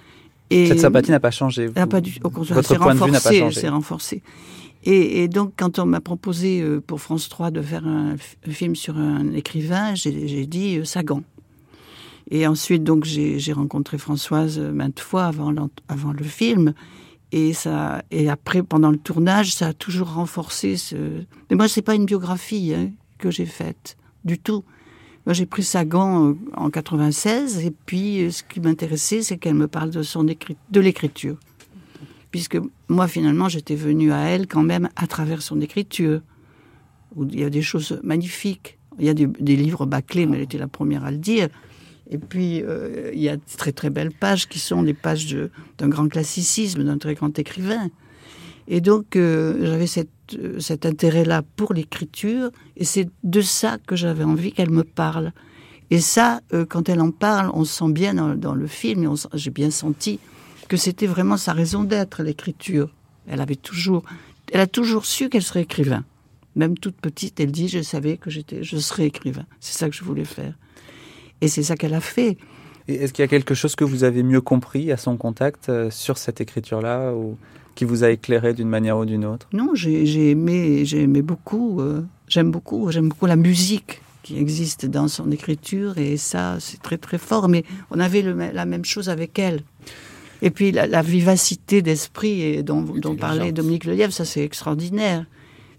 [0.49, 1.67] Et Cette sympathie n'a pas changé.
[1.67, 3.61] Vous, pas du, au contraire, votre point de vue n'a pas changé.
[3.61, 4.23] C'est renforcé.
[4.85, 8.17] Et, donc, quand on m'a proposé euh, pour France 3 de faire un,
[8.49, 11.23] film sur un écrivain, j'ai dit euh, Sagan.
[12.31, 15.53] Et ensuite, donc, j'ai rencontré Françoise euh, maintes fois avant,
[15.89, 16.73] avant le film.
[17.33, 20.97] Et ça, et après, pendant le tournage, ça a toujours renforcé ce.
[21.51, 24.65] Mais moi, c'est pas une biographie hein, que j'ai faite du tout.
[25.27, 29.91] Moi, j'ai pris Sagan en 96, et puis ce qui m'intéressait, c'est qu'elle me parle
[29.91, 31.37] de son de l'écriture
[32.31, 36.21] puisque moi finalement j'étais venue à elle quand même à travers son écriture,
[37.17, 38.79] où il y a des choses magnifiques.
[38.99, 41.49] Il y a des, livres bâclés, mais elle était la première à le dire.
[42.11, 45.35] Et puis, euh, il y a de très très belles pages qui sont les pages
[45.79, 47.89] d'un grand classicisme, d'un très grand écrivain.
[48.69, 49.87] Et donc, euh, j'avais
[50.39, 55.33] euh, cet intérêt-là pour l'écriture, et c'est de ça que j'avais envie qu'elle me parle.
[55.93, 59.73] Et ça, quand elle en parle, on sent bien dans, dans le film, j'ai bien
[59.73, 60.21] senti
[60.71, 62.95] que c'était vraiment sa raison d'être, l'écriture.
[63.27, 64.05] Elle avait toujours,
[64.53, 66.05] elle a toujours su qu'elle serait écrivain.
[66.55, 69.47] Même toute petite, elle dit, je savais que j'étais, je serais écrivain.
[69.59, 70.55] C'est ça que je voulais faire.
[71.41, 72.39] Et c'est ça qu'elle a fait.
[72.87, 75.91] Est-ce qu'il y a quelque chose que vous avez mieux compris à son contact euh,
[75.91, 77.37] sur cette écriture-là ou
[77.75, 79.49] qui vous a éclairé d'une manière ou d'une autre?
[79.53, 81.81] Non, j'ai aimé, j'ai aimé beaucoup.
[81.81, 86.81] Euh, j'aime beaucoup, j'aime beaucoup la musique qui existe dans son écriture et ça, c'est
[86.81, 87.49] très très fort.
[87.49, 89.65] Mais on avait la même chose avec elle.
[90.43, 95.27] Et puis la, vivacité d'esprit dont, dont parlait Dominique Lelièvre, ça c'est extraordinaire.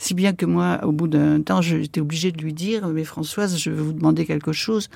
[0.02, 3.60] Si bien que moi, au bout d'un temps, j'étais obligée de lui dire, mais Françoise,
[3.60, 4.90] je vais vous demander quelque chose.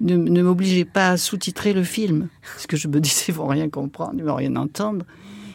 [0.00, 2.28] Ne, ne m'obligez pas à sous-titrer le film.
[2.54, 5.04] Parce que je me disais, ils vont rien comprendre, ils vont rien entendre.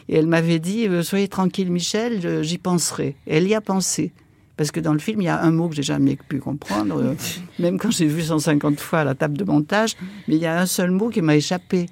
[0.08, 3.16] Et elle m'avait dit, euh, soyez tranquille, Michel, j'y penserai.
[3.26, 4.12] Et elle y a pensé.
[4.56, 6.96] Parce que dans le film, il y a un mot que j'ai jamais pu comprendre,
[7.02, 7.14] euh,
[7.58, 9.96] même quand j'ai vu 150 fois à la table de montage,
[10.28, 11.86] mais il y a un seul mot qui m'a échappé.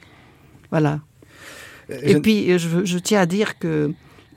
[0.71, 1.01] Voilà.
[2.03, 3.93] Et puis, je, je, tiens à dire que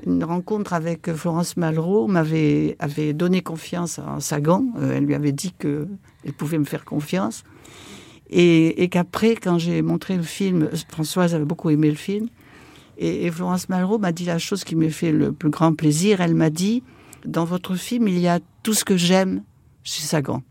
[0.06, 4.66] une rencontre avec Florence Malraux m'avait avait donné confiance en Sagan.
[4.78, 7.44] Euh, elle lui avait dit qu'elle pouvait me faire confiance.
[8.30, 12.28] Et, et qu'après, quand j'ai montré le film, Françoise avait beaucoup aimé le film.
[12.98, 16.22] Et, et Florence Malraux m'a dit la chose qui m'a fait le plus grand plaisir.
[16.22, 16.84] Elle m'a dit,
[17.26, 19.44] dans votre film, il y a tout ce que j'aime
[19.84, 20.42] chez Sagan.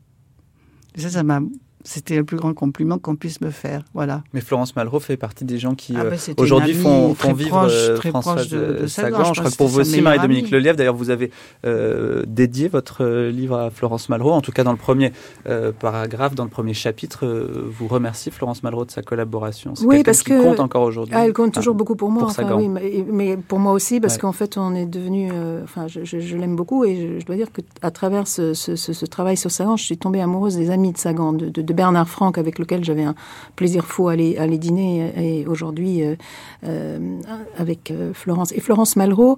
[0.94, 1.40] Et ça, ça m'a
[1.84, 3.84] c'était le plus grand compliment qu'on puisse me faire.
[3.94, 4.22] Voilà.
[4.32, 7.58] Mais Florence Malraux fait partie des gens qui ah bah, euh, aujourd'hui font, font vivre
[7.58, 9.24] proche, euh, François de, de Sagan.
[9.32, 11.30] Je, crois que pour vous aussi, Marie-Dominique Lelièvre, d'ailleurs, vous avez
[11.64, 14.32] euh, dédié votre euh, livre à Florence Malraux.
[14.32, 15.12] En tout cas, dans le premier
[15.48, 19.74] euh, paragraphe, dans le premier chapitre, vous remerciez Florence Malraux de sa collaboration.
[19.84, 21.14] Oui, parce qui compte encore aujourd'hui.
[21.16, 22.22] Ah, elle compte toujours beaucoup pour moi.
[22.22, 24.20] Pour enfin, oui, mais, mais, pour moi aussi, parce ouais.
[24.20, 25.30] qu'en fait, on est devenu.
[25.62, 28.76] enfin, je, je, je l'aime beaucoup et je, je, dois dire qu'à travers ce, ce,
[28.76, 31.71] ce, ce, travail sur Sagan, je suis tombée amoureuse des amis de Sagan, de, de,
[31.72, 33.14] Bernard Franck, avec lequel j'avais un
[33.56, 36.16] plaisir fou à aller, à aller dîner et aujourd'hui euh,
[36.64, 37.20] euh,
[37.58, 38.52] avec euh, Florence.
[38.52, 39.36] Et Florence Malraux,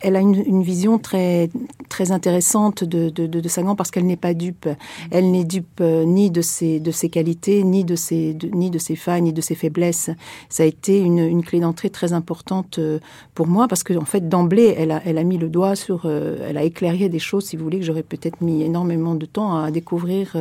[0.00, 1.50] elle a une, vision très,
[1.88, 4.68] très intéressante de, de, de, de Sagan parce qu'elle n'est pas dupe.
[5.10, 8.96] Elle n'est dupe ni de ses, de ses qualités, ni de ses, ni de ses
[8.96, 10.10] failles, ni de ses faiblesses.
[10.48, 12.78] Ça a été une, clé d'entrée très importante
[13.34, 16.06] pour moi parce que en fait d'emblée, elle a, elle a mis le doigt sur,
[16.08, 19.56] elle a éclairé des choses, si vous voulez, que j'aurais peut-être mis énormément de temps
[19.56, 20.36] à découvrir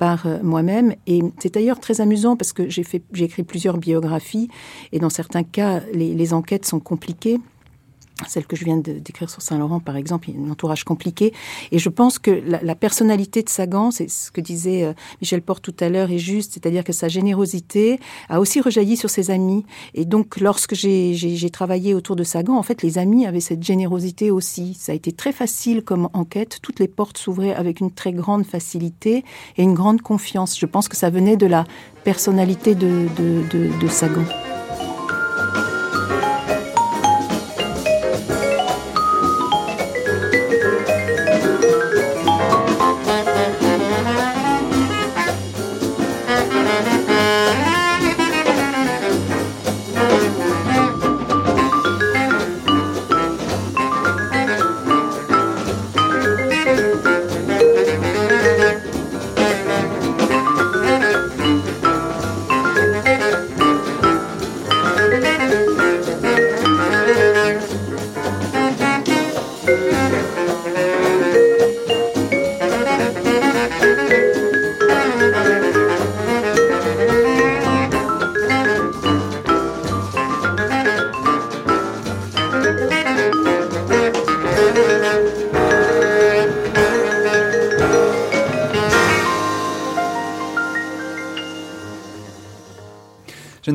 [0.00, 0.94] par euh, moi-même.
[1.06, 2.84] Et c'est d'ailleurs très amusant parce que j'ai
[3.18, 4.48] écrit plusieurs biographies
[4.92, 7.38] et dans certains cas, les enquêtes sont compliquées
[8.28, 10.84] celle que je viens de décrire sur Saint-Laurent, par exemple, il y a un entourage
[10.84, 11.32] compliqué.
[11.72, 15.62] Et je pense que la, personnalité de Sagan, c'est ce que disait euh, Michel Porte
[15.62, 19.64] tout à l'heure, est juste, c'est-à-dire que sa générosité a aussi rejailli sur ses amis.
[19.94, 24.30] Et donc, lorsque j'ai travaillé autour de Sagan, en fait, les amis avaient cette générosité
[24.30, 24.74] aussi.
[24.74, 26.58] Ça a été très facile comme enquête.
[26.62, 29.24] Toutes les portes s'ouvraient avec une très grande facilité
[29.56, 30.58] et une grande confiance.
[30.58, 31.64] Je pense que ça venait de la
[32.04, 34.24] personnalité de, de, de, de Sagan.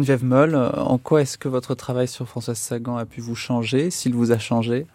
[0.05, 3.89] Geneviève Moll, en quoi est-ce que votre travail sur Françoise Sagan a pu vous changer,
[3.89, 4.85] s'il vous a changé?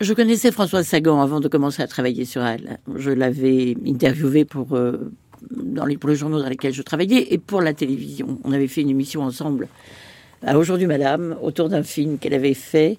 [0.00, 2.78] Je connaissais Françoise Sagan avant de commencer à travailler sur elle.
[2.94, 5.10] Je l'avais interviewée pour, euh,
[5.50, 8.38] dans les, pour les journaux dans lesquels je travaillais et pour la télévision.
[8.44, 9.66] On avait fait une émission ensemble
[10.46, 12.98] à Aujourd'hui Madame autour d'un film qu'elle avait fait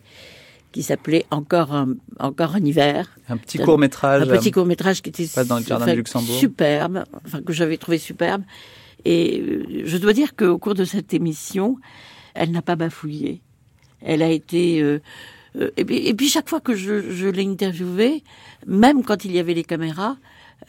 [0.73, 3.08] qui s'appelait encore un, encore un hiver.
[3.29, 4.23] Un petit court métrage.
[4.23, 6.36] Un petit court métrage qui était dans le jardin du Luxembourg.
[6.36, 8.43] superbe, enfin que j'avais trouvé superbe.
[9.06, 11.78] Et euh, je dois dire qu'au cours de cette émission,
[12.34, 13.42] elle n'a pas bafouillé.
[14.02, 14.82] Elle a été...
[14.82, 15.00] Euh,
[15.56, 18.24] euh, et, puis, et, puis, chaque fois que je, je l'ai interviewée,
[18.66, 20.18] même quand il y avait les caméras,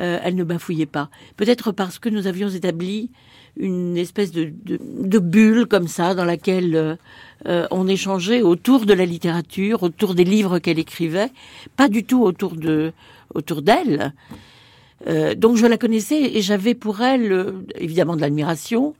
[0.00, 1.08] euh, elle ne bafouillait pas.
[1.36, 3.10] Peut-être parce que nous avions établi
[3.56, 6.98] une espèce de, de, de bulle comme ça dans laquelle
[7.46, 11.30] euh, on échangeait autour de la littérature, autour des livres qu'elle écrivait,
[11.76, 12.92] pas du tout autour de
[13.32, 14.12] autour d'elle.
[15.06, 18.94] Euh, donc je la connaissais et j'avais pour elle euh, évidemment de l'admiration.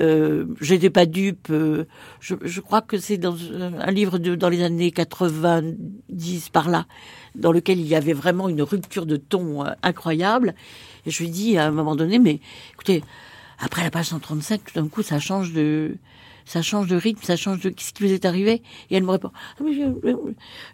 [0.00, 1.48] Euh, J'étais pas dupe.
[1.50, 1.84] Euh,
[2.20, 6.86] je, je, crois que c'est dans un livre de, dans les années 90 par là,
[7.34, 10.54] dans lequel il y avait vraiment une rupture de ton euh, incroyable.
[11.06, 12.40] Et je lui dis à un moment donné, mais
[12.74, 13.02] écoutez,
[13.58, 15.96] après la page 135, tout d'un coup, ça change de,
[16.48, 18.62] ça change de rythme, ça change de ce qui vous est arrivé?
[18.90, 19.30] Et elle me répond,
[19.60, 19.64] ah,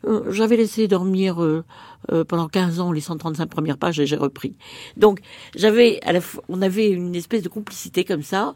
[0.04, 1.64] euh, j'avais laissé dormir euh,
[2.12, 4.54] euh, pendant 15 ans les 135 premières pages et j'ai repris.
[4.96, 5.18] Donc
[5.56, 8.54] j'avais, à la fois, on avait une espèce de complicité comme ça,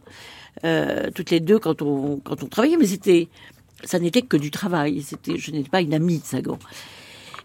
[0.64, 3.28] euh, toutes les deux quand on quand on travaillait, mais c'était,
[3.82, 5.02] ça n'était que du travail.
[5.02, 6.58] C'était, je n'étais pas une amie de Sagan.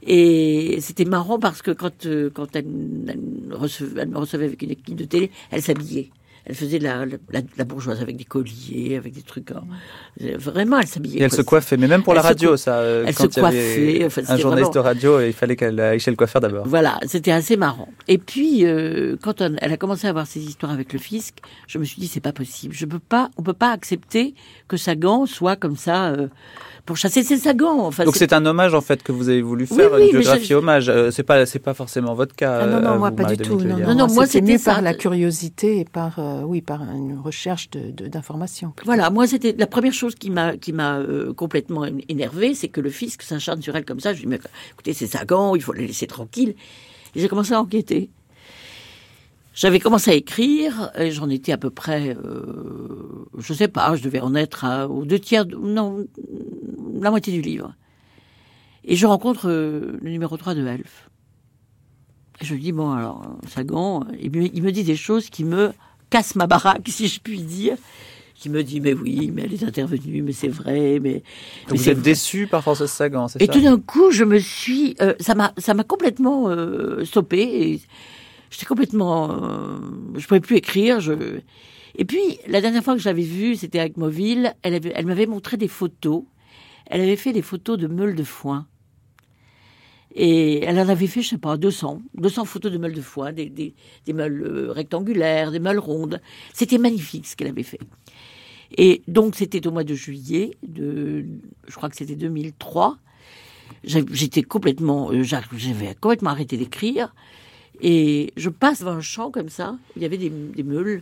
[0.06, 5.32] Et c'était marrant parce que quand, quand elle me recevait avec une équipe de télé,
[5.50, 6.12] elle s'habillait.
[6.46, 9.52] Elle faisait la, la, la, bourgeoise avec des colliers, avec des trucs.
[9.52, 9.64] Hein.
[10.38, 11.22] Vraiment, elle s'habillait.
[11.22, 12.84] Et elle se coiffait, mais même pour elle la radio, se, ça.
[12.84, 14.04] Elle quand se coiffait.
[14.06, 14.72] Enfin, un journaliste vraiment...
[14.72, 16.68] de radio, il fallait qu'elle aille chez le coiffeur d'abord.
[16.68, 17.88] Voilà, c'était assez marrant.
[18.10, 21.36] Et puis, euh, quand on, elle a commencé à avoir ces histoires avec le fisc,
[21.68, 22.74] je me suis dit, c'est pas possible.
[22.74, 24.36] Je peux pas, on peut pas accepter
[24.68, 26.08] que Sagan soit comme ça.
[26.08, 26.28] Euh,
[26.86, 27.80] pour chasser ses sagans.
[27.80, 30.20] Enfin, Donc c'est un hommage en fait que vous avez voulu faire, oui, oui, une
[30.20, 30.56] biographie je...
[30.56, 30.90] hommage.
[30.90, 32.62] Euh, c'est pas c'est pas forcément votre cas.
[32.64, 33.60] Ah non non euh, moi vous, pas du tout.
[33.60, 37.70] Non, non, non, moi c'était par la curiosité et par euh, oui par une recherche
[37.70, 38.74] d'informations.
[38.86, 42.82] Voilà moi c'était la première chose qui m'a qui m'a euh, complètement énervé, c'est que
[42.82, 44.14] le fisc s'acharne sur elle comme ça.
[44.14, 44.40] Je lui dis mais
[44.74, 46.56] écoutez c'est Sagan, il faut les laisser tranquilles.
[47.16, 48.10] Et j'ai commencé à enquêter.
[49.54, 54.04] J'avais commencé à écrire, et j'en étais à peu près, euh, je sais pas, je
[54.04, 56.08] devais en être à, aux deux tiers, non,
[57.00, 57.76] la moitié du livre.
[58.84, 61.10] Et je rencontre euh, le numéro 3 de Elf.
[62.42, 65.44] Et je lui dis, bon, alors, Sagan, il me, il me dit des choses qui
[65.44, 65.72] me
[66.10, 67.78] cassent ma baraque, si je puis dire.
[68.36, 71.14] Qui me dit, mais oui, mais elle est intervenue, mais c'est vrai, mais.
[71.70, 73.54] Donc mais vous êtes déçu par François Sagan, c'est Et ça?
[73.54, 74.96] tout d'un coup, je me suis.
[75.00, 77.80] Euh, ça m'a ça m'a complètement euh, stoppé.
[78.54, 79.80] J'étais complètement, euh,
[80.16, 81.00] je pouvais plus écrire.
[81.00, 81.40] Je...
[81.96, 84.54] Et puis la dernière fois que je l'avais vue, c'était avec Mauville.
[84.62, 86.24] Elle, avait, elle m'avait montré des photos.
[86.86, 88.68] Elle avait fait des photos de meules de foin.
[90.14, 93.34] Et elle en avait fait, je sais pas, 200, 200 photos de meules de foin,
[93.34, 93.74] des,
[94.14, 96.22] meules rectangulaires, des meules rondes.
[96.54, 97.80] C'était magnifique ce qu'elle avait fait.
[98.78, 101.26] Et donc c'était au mois de juillet, de,
[101.68, 103.00] je crois que c'était 2003.
[103.84, 107.16] J'étais complètement, euh, j'avais complètement arrêté d'écrire.
[107.82, 111.02] Et je passe devant un champ comme ça, où il y avait des, des, meules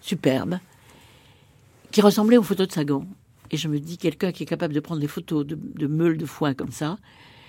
[0.00, 0.58] superbes,
[1.90, 3.06] qui ressemblaient aux photos de Sagan.
[3.50, 6.16] Et je me dis, quelqu'un qui est capable de prendre des photos de, de meules
[6.16, 6.96] de foin comme ça,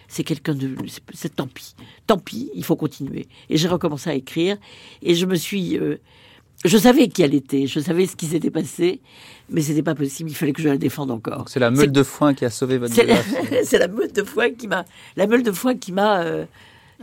[0.08, 0.76] c'est quelqu'un de...
[1.14, 1.76] C'est tant pis.
[2.08, 3.28] Tant pis, il faut continuer.
[3.50, 4.58] Et j'ai recommencé à écrire,
[5.02, 5.78] et je me suis...
[5.78, 5.98] Euh,
[6.66, 9.02] je savais qui elle était, je savais ce qui s'était passé,
[9.50, 11.50] mais c'était pas possible, il fallait que je la défende encore.
[11.50, 13.18] C'est la meule de foin qui a sauvé votre C'est la,
[13.80, 14.86] la, meule de foin qui m'a...
[15.18, 16.22] La meule de foin qui m'a...
[16.22, 16.46] Euh,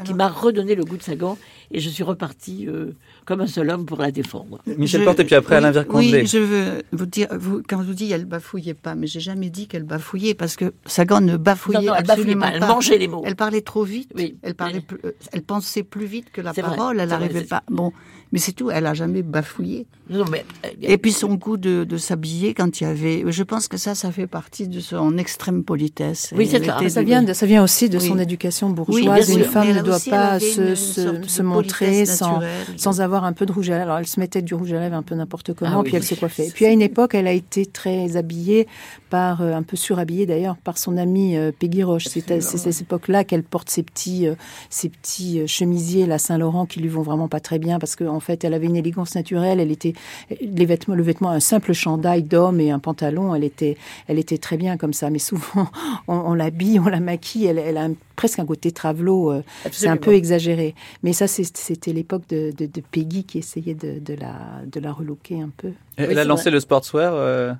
[0.04, 1.38] qui m'a redonné le goût de Sagan
[1.72, 2.92] et je suis reparti euh,
[3.24, 4.60] comme un seul homme pour la défendre.
[4.66, 6.20] Michel je, Porte et puis après oui, Alain Vircondelet.
[6.22, 9.50] Oui, je veux vous dire, vous, quand vous dites elle bafouillait pas, mais j'ai jamais
[9.50, 12.52] dit qu'elle bafouillait parce que Sagan ne bafouillait non, non, elle absolument pas.
[12.54, 13.22] Elle mangeait les mots.
[13.24, 14.10] Elle parlait trop vite.
[14.14, 14.36] Oui.
[14.42, 16.96] Elle parlait, plus, euh, elle pensait plus vite que la parole.
[16.96, 17.62] Vrai, elle n'arrivait pas.
[17.70, 17.92] Bon,
[18.32, 18.70] mais c'est tout.
[18.70, 19.86] Elle a jamais bafouillé.
[20.08, 23.24] Non, mais euh, et puis son goût de, de s'habiller quand il y avait.
[23.26, 26.32] Je pense que ça, ça fait partie de son extrême politesse.
[26.36, 26.78] Oui, c'est ça.
[26.88, 28.08] Ça vient, de, ça vient aussi de oui.
[28.08, 29.28] son éducation bourgeoise.
[29.30, 32.40] Oui, une femme ne doit pas se, se, se montrer sans,
[32.76, 33.82] sans avoir un peu de rouge à lèvres.
[33.82, 35.98] Alors elle se mettait du rouge à lèvres un peu n'importe comment, Ah puis oui.
[35.98, 36.48] elle se coiffait.
[36.48, 38.66] Et puis à une époque, elle a été très habillée
[39.10, 42.06] par, euh, un peu surhabillée d'ailleurs, par son amie euh, Peggy Roche.
[42.08, 44.34] C'est à cette époque-là qu'elle porte ses petits, euh,
[44.70, 48.22] ses petits chemisiers, la Saint-Laurent, qui lui vont vraiment pas très bien parce qu'en en
[48.22, 49.60] fait, elle avait une élégance naturelle.
[49.60, 49.94] Elle était,
[50.42, 53.78] les vêtements, le vêtement, un simple chandail d'homme et un pantalon, elle était,
[54.08, 55.08] elle était très bien comme ça.
[55.08, 55.68] Mais souvent,
[56.06, 59.32] on, on l'habille, on la maquille, elle, a un, presque un côté travelot.
[59.32, 60.74] Euh, c'est un peu exagéré.
[61.02, 64.92] Mais ça, c'était l'époque de, de, de, Peggy qui essayait de, de, la, de la
[64.92, 65.70] relooker un peu.
[65.96, 66.52] Elle oui, a lancé vrai.
[66.52, 67.52] le sportswear euh...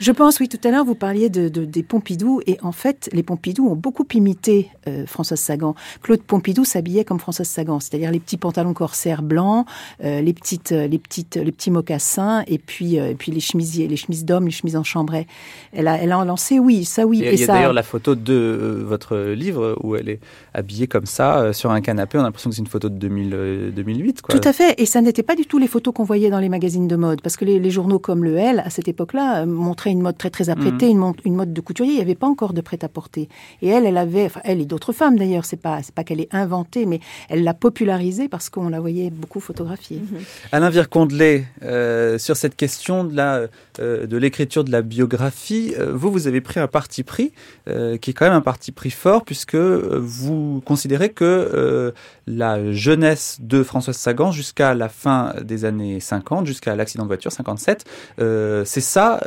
[0.00, 0.48] Je pense, oui.
[0.48, 2.40] Tout à l'heure, vous parliez de, de, des Pompidou.
[2.46, 5.74] Et en fait, les Pompidou ont beaucoup imité euh, Françoise Sagan.
[6.00, 9.66] Claude Pompidou s'habillait comme Françoise Sagan, c'est-à-dire les petits pantalons corsaires blancs,
[10.02, 13.86] euh, les, petites, les, petites, les petits mocassins et puis, euh, et puis les chemisiers,
[13.86, 15.26] les chemises d'hommes, les chemises en chambray.
[15.72, 17.22] Elle a, elle a lancé, oui, ça, oui.
[17.22, 17.52] Et, et il y a ça...
[17.54, 20.20] d'ailleurs la photo de euh, votre livre où elle est
[20.54, 22.18] habillée comme ça euh, sur un canapé.
[22.18, 24.22] On a l'impression que c'est une photo de 2000, 2008.
[24.22, 24.38] Quoi.
[24.38, 24.74] Tout à fait.
[24.78, 27.20] Et ça n'était pas du tout les photos qu'on voyait dans les magazines de mode,
[27.22, 30.18] parce que les, les journaux comme le L, à cette époque-là, euh, montraient une mode
[30.18, 30.98] très très apprêtée, mmh.
[30.98, 31.92] une, une, mode de couturier.
[31.92, 33.28] Il n'y avait pas encore de prêt-à-porter.
[33.62, 35.44] Et elle, elle avait, enfin, elle et d'autres femmes d'ailleurs.
[35.44, 39.10] C'est pas, c'est pas qu'elle est inventée, mais elle l'a popularisée parce qu'on la voyait
[39.10, 39.98] beaucoup photographiée.
[39.98, 40.16] Mmh.
[40.52, 43.46] Alain Vircondelet, euh, sur cette question de la,
[43.78, 47.32] euh, de l'écriture de la biographie, euh, vous, vous avez pris un parti pris
[47.68, 51.92] euh, qui est quand même un parti pris fort puisque vous considérez que
[52.26, 57.32] la jeunesse de Françoise Sagan jusqu'à la fin des années 50, jusqu'à l'accident de voiture
[57.32, 57.84] 57,
[58.20, 59.20] euh, c'est ça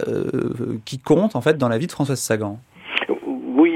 [0.86, 2.60] qui compte en fait dans la vie de Françoise Sagan?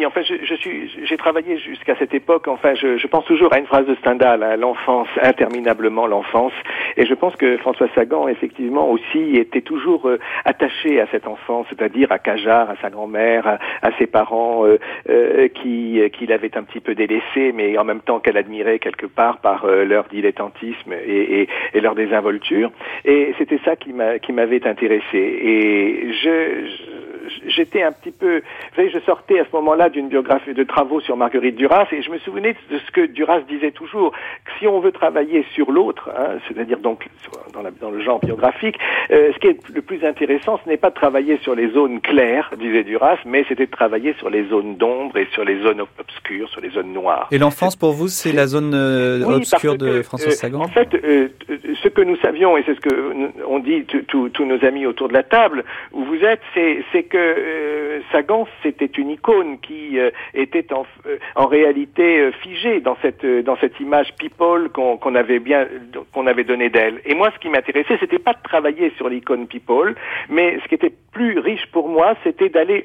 [0.04, 2.50] Oui, en fait, je, je suis, j'ai travaillé jusqu'à cette époque.
[2.50, 6.52] Enfin, je, je, pense toujours à une phrase de Stendhal, à l'enfance, interminablement l'enfance.
[6.98, 11.68] Et je pense que François Sagan, effectivement, aussi était toujours euh, attaché à cette enfance,
[11.70, 14.78] c'est-à-dire à Cajar, à sa grand-mère, à, à, ses parents, euh,
[15.10, 19.06] euh, qui, qui l'avaient un petit peu délaissé, mais en même temps qu'elle admirait quelque
[19.06, 22.72] part par leur dilettantisme et, et, et, leur désinvolture.
[23.06, 25.18] Et c'était ça qui m'avait intéressé.
[25.18, 26.93] Et je
[27.48, 31.00] j'étais un petit peu, vous savez, je sortais à ce moment-là d'une biographie de travaux
[31.02, 34.68] sur Marguerite Duras et je me souvenais de ce que Duras disait toujours, que si
[34.68, 37.08] on veut travailler sur l'autre, hein, c'est-à-dire donc
[37.54, 38.78] dans, la, dans, le genre biographique,
[39.12, 42.02] euh, ce qui est le plus intéressant, ce n'est pas de travailler sur les zones
[42.02, 45.82] claires, disait Duras, mais c'était de travailler sur les zones d'ombre et sur les zones
[46.00, 47.28] obscures, sur les zones noires.
[47.32, 51.30] Et l'enfance pour vous, c'est la zone euh, obscure de François Sagan En fait, euh,
[51.82, 53.14] ce que nous savions, et c'est ce que
[53.48, 58.02] on dit tous nos amis autour de la table, où vous êtes, c'est que euh,
[58.12, 63.80] Sagan, c'était une icône qui euh, était en, euh, réalité figée dans cette dans cette
[63.80, 65.68] image people qu'on avait bien
[66.14, 67.02] qu'on avait donnée d'elle.
[67.06, 69.96] Et moi, ce qui m'intéressait, c'était pas de travailler sur l'icône people,
[70.30, 72.84] mais ce qui était plus riche pour moi, c'était d'aller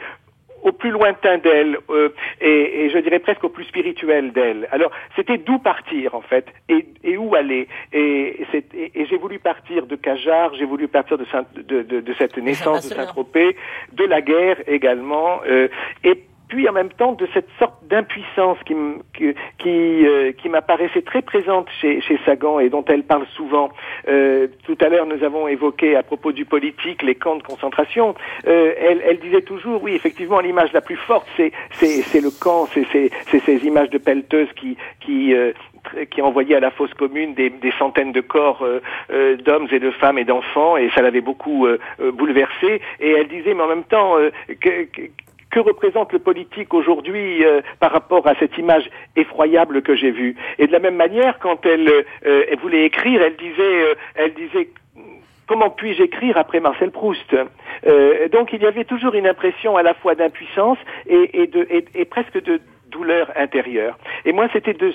[0.63, 4.69] au plus lointain d'elle euh, et, et, je dirais presque au plus spirituel d'elle.
[4.71, 9.39] Alors c'était d'où partir en fait et, et où aller et, et, et j'ai voulu
[9.39, 13.57] partir de Cajar, j'ai voulu partir de, Saint, de, de, de, cette naissance de Saint-Tropez,
[13.93, 15.69] de la guerre également euh,
[16.05, 18.75] et puis en même temps de cette sorte d'impuissance qui,
[19.15, 23.71] qui, euh, qui m'apparaissait très présente chez, chez Sagan et dont elle parle souvent.
[24.09, 28.15] Euh, tout à l'heure, nous avons évoqué à propos du politique les camps de concentration.
[28.47, 32.67] Euh, elle, elle, disait toujours, oui, effectivement, l'image la plus forte, c'est c'est le camp,
[32.73, 35.53] c'est ces images de pelleteuses qui qui euh,
[36.11, 38.81] qui envoyait à la fosse commune des, des centaines de corps euh,
[39.11, 41.79] euh, d'hommes et de femmes et d'enfants, et ça l'avait beaucoup euh,
[42.13, 42.81] bouleversé.
[43.01, 44.17] Et elle disait, mais en même temps,
[44.61, 45.03] que, que
[45.51, 50.37] que représente le politique aujourd'hui euh, par rapport à cette image effroyable que j'ai vue?
[50.59, 54.35] Et de la même manière, quand elle, euh, elle voulait écrire, elle disait, euh, elle
[54.35, 54.69] disait
[55.47, 57.35] comment puis-je écrire après Marcel Proust?
[57.87, 60.79] Euh, Donc il y avait toujours une impression à la fois d'impuissance
[61.09, 63.99] et, et, et, et, presque de douleur intérieure.
[64.25, 64.93] Et moi, c'était de,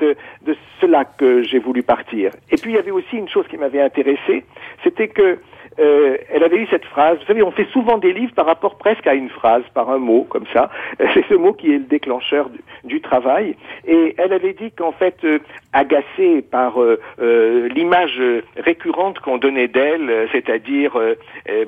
[0.00, 2.30] de cela que j'ai voulu partir.
[2.50, 4.44] Et puis il y avait aussi une chose qui m'avait intéressé,
[4.82, 5.38] c'était que
[5.78, 7.18] euh, elle avait eu cette phrase.
[7.20, 9.98] Vous savez, on fait souvent des livres par rapport presque à une phrase, par un
[9.98, 10.70] mot comme ça.
[11.14, 12.50] C'est ce mot qui est le déclencheur
[12.84, 13.56] du, travail.
[13.86, 15.38] Et elle avait dit qu'en fait, euh,
[15.72, 18.20] agacée par euh, euh l'image
[18.56, 20.92] récurrente qu'on donnait d'elle, c'est-à-dire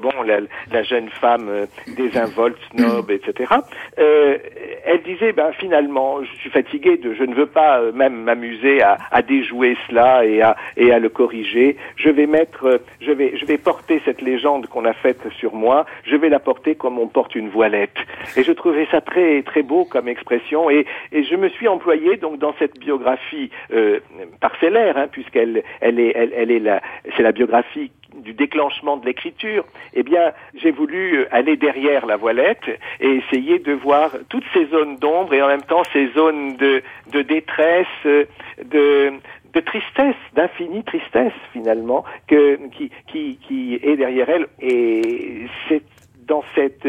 [0.01, 3.55] bon la, jeune femme désinvolte, snob, etc.
[3.97, 9.23] elle disait, ben finalement, je suis fatiguée de, je ne veux pas même m'amuser à,
[9.23, 11.77] déjouer cela et à le corriger.
[11.97, 16.29] Je vais mettre, je vais porter cette légende qu'on a faite sur moi, je vais
[16.29, 17.97] la porter comme on porte une voilette.
[18.37, 22.39] Et je trouvais ça très très beau comme expression et, je me suis employé donc
[22.39, 24.01] dans cette biographie euh,
[24.41, 26.81] parcellaire, hein, puisqu'elle elle est elle, elle est la
[27.17, 32.17] c'est la biographie du déclenchement de l'écriture, eh bien, j'ai voulu euh, aller derrière la
[32.17, 32.69] voilette
[33.01, 36.83] et essayer de voir toutes ces zones d'ombre et en même temps ces zones de,
[37.13, 38.25] de détresse, euh,
[38.65, 39.13] de,
[39.57, 44.47] de tristesse, d'infinie tristesse finalement, que, qui, qui, qui est derrière elle.
[44.61, 45.83] Et c'est
[46.29, 46.87] dans cette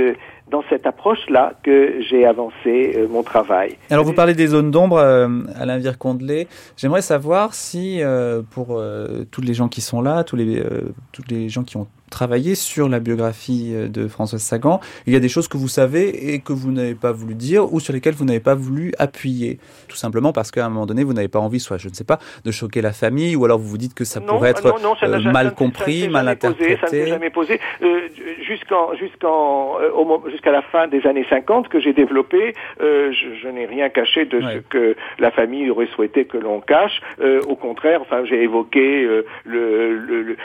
[0.50, 3.78] dans cette approche-là que j'ai avancé euh, mon travail.
[3.90, 5.28] Alors vous parlez des zones d'ombre, euh,
[5.60, 6.48] Alain Vircondelet.
[6.78, 10.64] J'aimerais savoir si euh, pour euh, tous les gens qui sont là, tous les
[11.12, 15.16] tous les gens qui ont travaillé sur la biographie euh, de Françoise Sagan, il y
[15.16, 17.94] a des choses que vous savez et que vous n'avez pas voulu dire ou sur
[17.94, 19.60] lesquelles vous n'avez pas voulu appuyer.
[19.88, 22.04] Tout simplement parce qu'à un moment donné, vous n'avez pas envie, soit je ne sais
[22.04, 24.68] pas, de choquer la famille ou alors vous vous dites que ça non, pourrait être
[24.68, 26.78] non, non, ça euh, mal compris, ça mal interprété.
[26.78, 27.60] Posé, ça ne jamais posé.
[27.82, 28.08] Euh,
[28.48, 33.48] jusqu'en, jusqu'en, euh, jusqu'à la fin des années 50 que j'ai développé, euh, je, je
[33.48, 34.54] n'ai rien caché de ouais.
[34.54, 37.02] ce que la famille aurait souhaité que l'on cache.
[37.22, 40.38] Euh, au contraire, enfin, j'ai évoqué le, le, le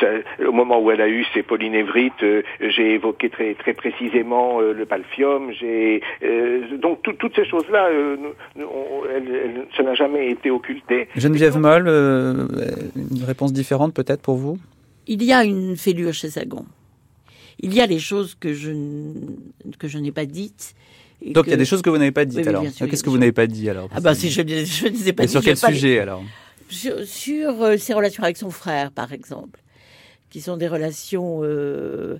[0.00, 0.06] ça,
[0.46, 4.72] au moment où elle a eu ses polynévrites, euh, j'ai évoqué très très précisément euh,
[4.72, 7.88] le palfium, j'ai euh, donc toutes ces choses-là,
[9.76, 11.08] ça n'a jamais été occulté.
[11.16, 14.58] Geneviève Moll, une réponse différente peut-être pour vous?
[15.06, 16.64] Il y a une fêlure chez Sagan.
[17.60, 18.70] Il y a les choses que je
[19.78, 20.74] que je n'ai pas dites.
[21.34, 21.48] Donc que...
[21.48, 22.62] il y a des choses que vous n'avez pas dites oui, alors.
[22.62, 23.88] Qu'est-ce que vous n'avez pas dit alors?
[23.92, 25.32] Ah bah si je, je ne les ai pas Et dit.
[25.32, 25.98] sur quel sujet les...
[25.98, 26.22] alors?
[26.70, 29.58] Sur, sur euh, ses relations avec son frère, par exemple,
[30.30, 32.18] qui sont des relations, euh,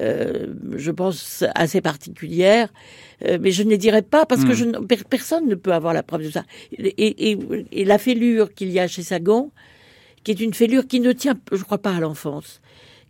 [0.00, 2.72] euh, je pense, assez particulières.
[3.24, 4.48] Euh, mais je ne les dirai pas parce mmh.
[4.48, 4.64] que je,
[5.08, 6.44] personne ne peut avoir la preuve de ça.
[6.78, 7.38] Et, et,
[7.72, 9.50] et la fêlure qu'il y a chez Sagan,
[10.24, 12.60] qui est une fêlure qui ne tient, je crois pas, à l'enfance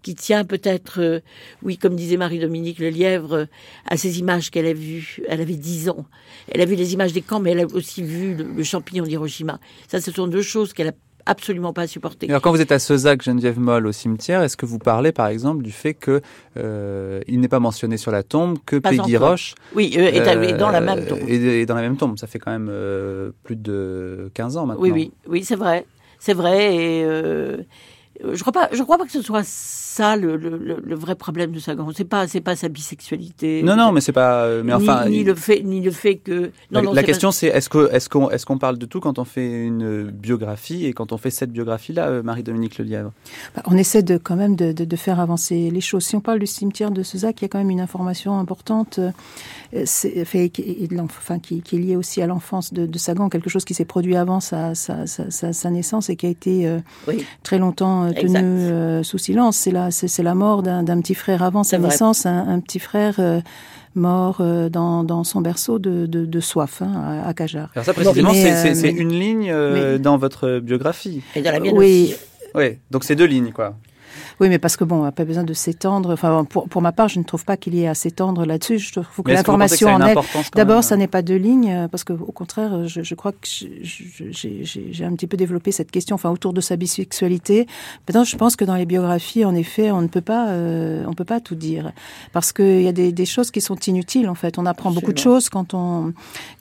[0.02, 1.20] qui tient peut-être, euh,
[1.62, 3.44] oui, comme disait Marie-Dominique Le Lièvre, euh,
[3.86, 5.20] à ces images qu'elle a vues.
[5.28, 6.04] Elle avait dix ans.
[6.50, 9.04] Elle a vu les images des camps, mais elle a aussi vu le, le champignon
[9.04, 9.60] d'Hiroshima.
[9.88, 10.94] Ça, ce sont deux choses qu'elle a
[11.26, 12.28] absolument pas supporté.
[12.28, 15.28] Alors quand vous êtes à Cezac, Geneviève Moll, au cimetière, est-ce que vous parlez par
[15.28, 16.20] exemple du fait que
[16.56, 19.16] euh, il n'est pas mentionné sur la tombe que pas Peggy.
[19.16, 21.18] Roche oui, euh, est, euh, dans la même tombe.
[21.28, 22.18] Est, dans la même tombe.
[22.18, 24.82] Ça fait quand même euh, plus de 15 ans maintenant.
[24.82, 25.86] Oui, oui, oui, c'est vrai.
[26.18, 26.74] C'est vrai.
[26.74, 27.06] Et
[28.22, 29.42] je crois pas, je crois pas que ce soit
[29.92, 31.88] ça le, le, le vrai problème de Sagan.
[31.94, 33.62] C'est pas, c'est pas sa bisexualité.
[33.62, 34.48] Non, non, mais c'est pas.
[34.62, 36.50] Mais enfin, ni, le fait, ni le fait que.
[36.70, 39.00] Non, la, non, la question, c'est est-ce que, est-ce qu'on, est-ce qu'on parle de tout
[39.00, 43.12] quand on fait une biographie et quand on fait cette biographie-là, Marie-Dominique Lelièvre
[43.54, 46.04] bah, On essaie de quand même de, de, de, faire avancer les choses.
[46.04, 48.98] Si on parle du cimetière de Cezac, il y a quand même une information importante,
[50.24, 50.50] fait,
[51.00, 53.84] enfin, qui, qui, est liée aussi à l'enfance de, de, Sagan, quelque chose qui s'est
[53.84, 56.78] produit avant sa, sa, sa, sa naissance et qui a été euh,
[57.08, 57.24] oui.
[57.42, 59.56] très longtemps tenu euh, sous silence.
[59.56, 63.16] C'est la, c'est, la mort d'un, petit frère avant sa naissance, un, un, petit frère
[63.18, 63.40] euh,
[63.94, 66.92] mort euh, dans, dans, son berceau de, de, de soif hein,
[67.24, 67.70] à, à Cajar.
[67.74, 71.22] Alors ça précisément, c'est, c'est une ligne mais, dans votre biographie.
[71.34, 72.14] Et dans la mienne oui.
[72.14, 72.20] aussi.
[72.54, 73.74] Oui, donc c'est deux lignes, quoi.
[74.40, 76.12] Oui, mais parce que bon, on n'a pas besoin de s'étendre.
[76.12, 78.78] Enfin, pour, pour ma part, je ne trouve pas qu'il y ait à s'étendre là-dessus.
[78.78, 80.16] Je trouve que l'information en est.
[80.54, 85.04] D'abord, ça n'est pas deux lignes, parce que au contraire, je, je crois que j'ai
[85.04, 87.66] un petit peu développé cette question, enfin, autour de sa bisexualité.
[88.08, 91.14] Maintenant, je pense que dans les biographies, en effet, on ne peut pas, euh, on
[91.14, 91.92] peut pas tout dire,
[92.32, 94.28] parce qu'il y a des, des, choses qui sont inutiles.
[94.28, 95.00] En fait, on apprend Absolument.
[95.00, 96.12] beaucoup de choses quand on,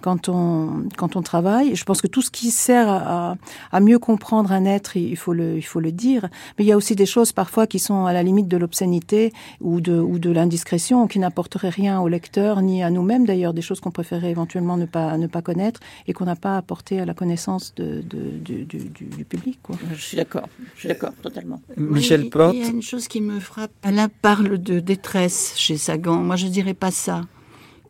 [0.02, 1.76] quand on, quand on travaille.
[1.76, 3.36] Je pense que tout ce qui sert à,
[3.72, 6.28] à mieux comprendre un être, il faut le, il faut le dire.
[6.58, 9.34] Mais il y a aussi des choses parfois qui sont à la limite de l'obscénité
[9.62, 13.64] ou de, ou de l'indiscrétion, qui n'apporteraient rien au lecteur, ni à nous-mêmes d'ailleurs, des
[13.64, 17.06] choses qu'on préférait éventuellement ne pas, ne pas connaître et qu'on n'a pas apporté à
[17.06, 18.78] la connaissance de, de, du, du,
[19.18, 19.58] du, public.
[19.64, 19.76] Quoi.
[19.92, 21.60] Je suis d'accord, je suis d'accord, totalement.
[21.78, 22.54] Michel Porte.
[22.54, 23.72] Il y a une chose qui me frappe.
[23.82, 26.18] Elle parle de détresse chez Sagan.
[26.18, 27.22] Moi, je dirais pas ça.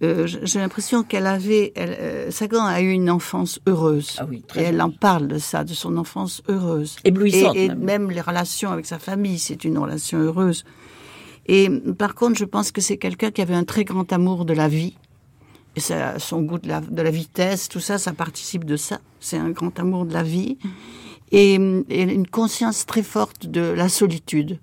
[0.03, 4.15] Euh, j'ai l'impression qu'elle avait, elle, euh, Sagan a eu une enfance heureuse.
[4.17, 6.95] Ah oui, et elle en parle de ça, de son enfance heureuse.
[7.03, 7.55] Éblouissante.
[7.55, 8.09] Et, et même.
[8.09, 10.63] les relations avec sa famille, c'est une relation heureuse.
[11.45, 14.53] Et par contre, je pense que c'est quelqu'un qui avait un très grand amour de
[14.53, 14.95] la vie.
[15.75, 18.99] Et ça, son goût de la, de la vitesse, tout ça, ça participe de ça.
[19.19, 20.57] C'est un grand amour de la vie.
[21.31, 21.53] Et,
[21.89, 24.59] et une conscience très forte de la solitude.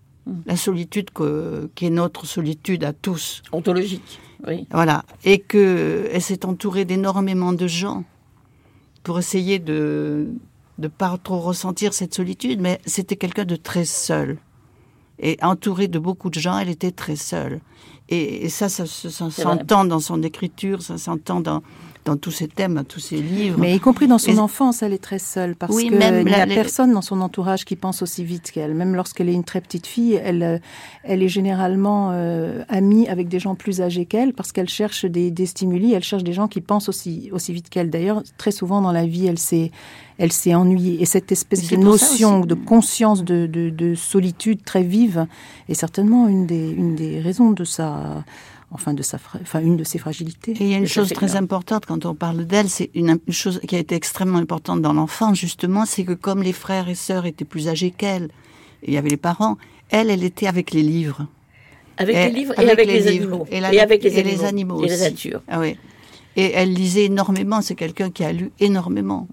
[0.47, 3.43] La solitude que, qui est notre solitude à tous.
[3.53, 4.21] Ontologique.
[4.47, 4.67] Oui.
[4.71, 5.05] Voilà.
[5.25, 8.05] Et qu'elle s'est entourée d'énormément de gens
[9.03, 10.29] pour essayer de
[10.79, 14.39] ne pas trop ressentir cette solitude, mais c'était quelqu'un de très seul.
[15.21, 17.61] Et entourée de beaucoup de gens, elle était très seule.
[18.09, 21.63] Et, et ça, ça, ça, ça s'entend dans son écriture, ça s'entend dans,
[22.05, 23.59] dans tous ses thèmes, dans tous ses livres.
[23.59, 24.39] Mais y compris dans son et...
[24.39, 27.77] enfance, elle est très seule parce oui, qu'il n'y a personne dans son entourage qui
[27.77, 28.75] pense aussi vite qu'elle.
[28.75, 30.61] Même lorsqu'elle est une très petite fille, elle,
[31.05, 35.31] elle est généralement euh, amie avec des gens plus âgés qu'elle parce qu'elle cherche des,
[35.31, 37.91] des, stimuli, elle cherche des gens qui pensent aussi, aussi vite qu'elle.
[37.91, 39.71] D'ailleurs, très souvent dans la vie, elle s'est
[40.19, 41.01] elle s'est ennuyée.
[41.01, 45.27] Et cette espèce de notion de conscience de, de, de, solitude très vive
[45.69, 48.25] est certainement une des, une des raisons de sa
[48.71, 50.53] enfin de sa, enfin une de ses fragilités.
[50.53, 51.37] Et il y a une chose très bien.
[51.37, 54.93] importante quand on parle d'elle, c'est une, une, chose qui a été extrêmement importante dans
[54.93, 58.29] l'enfance justement, c'est que comme les frères et sœurs étaient plus âgés qu'elle,
[58.83, 59.57] il y avait les parents,
[59.91, 61.27] elle, elle était avec les livres.
[61.97, 63.47] Avec et, les livres et avec, avec les, les, animaux.
[63.51, 64.39] Et, la, et avec les, et animaux.
[64.39, 64.85] les animaux.
[64.85, 65.43] Et la nature.
[65.49, 65.77] Ah oui.
[66.37, 67.61] Et elle lisait énormément.
[67.61, 69.27] C'est quelqu'un qui a lu énormément.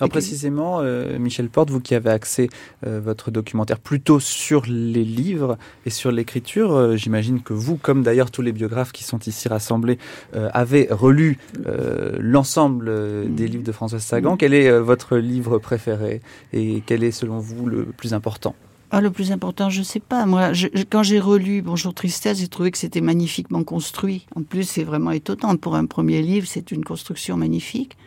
[0.00, 2.50] Alors précisément, euh, Michel Porte, vous qui avez axé
[2.86, 5.56] euh, votre documentaire plutôt sur les livres
[5.86, 9.48] et sur l'écriture, euh, j'imagine que vous, comme d'ailleurs tous les biographes qui sont ici
[9.48, 9.98] rassemblés,
[10.34, 12.90] euh, avez relu euh, l'ensemble
[13.34, 14.36] des livres de Françoise Sagan.
[14.36, 16.20] Quel est euh, votre livre préféré
[16.52, 18.54] et quel est selon vous le plus important?
[18.90, 20.24] Ah, le plus important, je sais pas.
[20.24, 24.26] Moi, je, quand j'ai relu Bonjour Tristesse, j'ai trouvé que c'était magnifiquement construit.
[24.34, 25.54] En plus, c'est vraiment étonnant.
[25.56, 27.98] Pour un premier livre, c'est une construction magnifique.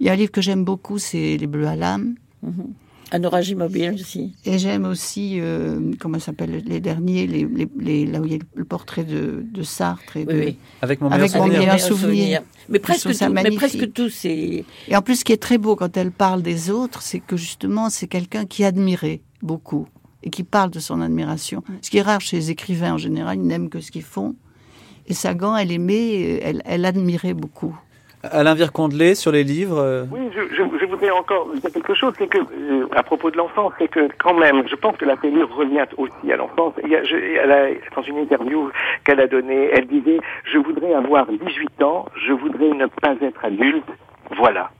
[0.00, 2.14] Il y a un livre que j'aime beaucoup, c'est Les Bleus à l'âme.
[2.42, 2.66] Mm -hmm.
[3.12, 4.34] Un orage immobile aussi.
[4.44, 8.36] Et j'aime aussi, euh, comment s'appelle, les derniers, les, les, les, là où il y
[8.36, 10.16] a le portrait de, de Sartre.
[10.16, 10.56] Et de, oui, oui.
[10.80, 11.80] Avec mon avec meilleur souvenir.
[11.80, 11.90] souvenir.
[11.92, 12.42] souvenir.
[12.72, 14.64] Mais presque, tout, mais presque tout, c'est...
[14.90, 17.36] Et en plus, ce qui est très beau quand elle parle des autres, c'est que
[17.36, 19.86] justement, c'est quelqu'un qui admirait beaucoup
[20.22, 21.58] et qui parle de son admiration.
[21.82, 24.32] Ce qui est rare chez les écrivains en général, ils n'aiment que ce qu'ils font.
[25.08, 27.74] Et Sagan, elle aimait, elle, elle admirait beaucoup.
[28.22, 30.04] Alain Vircondelet, sur les livres euh...
[30.10, 33.38] Oui, je, je, je, voudrais encore dire quelque chose, c'est que, euh, à propos de
[33.38, 36.74] l'enfance, c'est que quand même, je pense que la télé revient aussi à l'enfance.
[37.96, 38.70] Dans une interview
[39.04, 43.42] qu'elle a donnée, elle disait, je voudrais avoir 18 ans, je voudrais ne pas être
[43.42, 43.88] adulte,
[44.36, 44.70] voilà.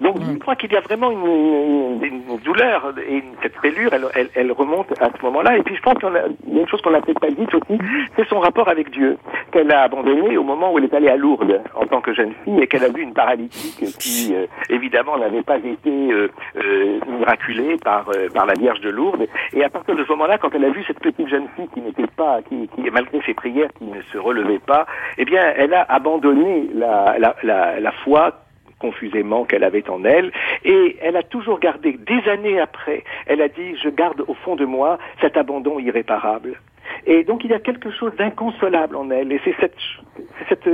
[0.00, 3.90] Donc, je crois qu'il y a vraiment une, une, une, douleur et une, cette fêlure,
[3.92, 5.56] elle, elle, elle, remonte à ce moment-là.
[5.56, 7.78] Et puis, je pense qu'il y a une chose qu'on n'a peut-être pas dite aussi,
[8.16, 9.16] c'est son rapport avec Dieu,
[9.52, 12.32] qu'elle a abandonné au moment où elle est allée à Lourdes en tant que jeune
[12.44, 16.98] fille et qu'elle a vu une paralytique qui, euh, évidemment, n'avait pas été euh, euh,
[17.06, 19.26] miraculée par, par la Vierge de Lourdes.
[19.52, 21.80] Et à partir de ce moment-là, quand elle a vu cette petite jeune fille qui
[21.80, 24.86] n'était pas, qui, qui, malgré ses prières, qui ne se relevait pas,
[25.18, 28.43] eh bien, elle a abandonné la, la, la, la foi
[28.78, 30.32] confusément qu'elle avait en elle.
[30.64, 34.56] Et elle a toujours gardé, des années après, elle a dit, je garde au fond
[34.56, 36.60] de moi cet abandon irréparable.
[37.06, 39.32] Et donc il y a quelque chose d'inconsolable en elle.
[39.32, 39.76] Et c'est cette,
[40.48, 40.68] cette,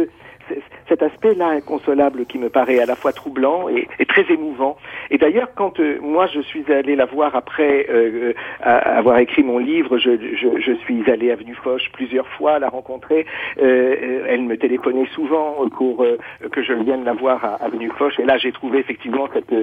[0.88, 4.76] cet aspect-là inconsolable qui me paraît à la fois troublant et, très émouvant.
[5.10, 9.58] Et d'ailleurs, quand euh, moi je suis allé la voir après euh, avoir écrit mon
[9.58, 13.26] livre, je, je, je, suis allé à Avenue Foch plusieurs fois la rencontrer.
[13.62, 16.04] Euh, elle me téléphonait souvent pour
[16.50, 18.18] que je vienne la voir à, Avenue Foch.
[18.18, 19.54] Et là, j'ai trouvé effectivement cette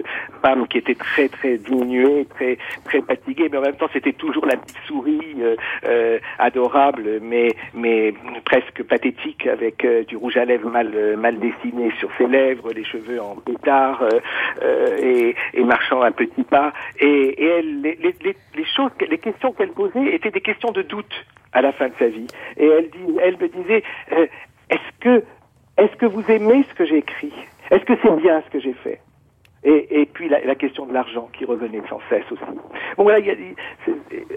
[0.42, 4.46] femme qui était très très diminuée, très très fatiguée, mais en même temps, c'était toujours
[4.46, 5.36] la petite souris
[6.40, 8.14] adorable, mais mais
[8.46, 13.22] presque pathétique avec du rouge à lèvres mal mal dessiné sur ses lèvres, les cheveux
[13.22, 14.20] en pétard euh,
[14.62, 16.74] euh, et, et, marchant à petits pas.
[17.00, 20.82] Et, et elle, les, les, les, choses, les questions qu'elle posait étaient des questions de
[20.82, 22.28] doute à la fin de sa vie.
[22.58, 24.28] Et elle, dit, elle me disait euh,
[24.70, 25.24] Est-ce que,
[25.78, 27.34] est-ce que vous aimez ce que j'ai écrit
[27.72, 29.00] Est-ce que c'est bien ce que j'ai fait?
[29.68, 32.42] Et, puis la, question de l'argent qui revenait sans cesse aussi.
[32.98, 33.08] Bon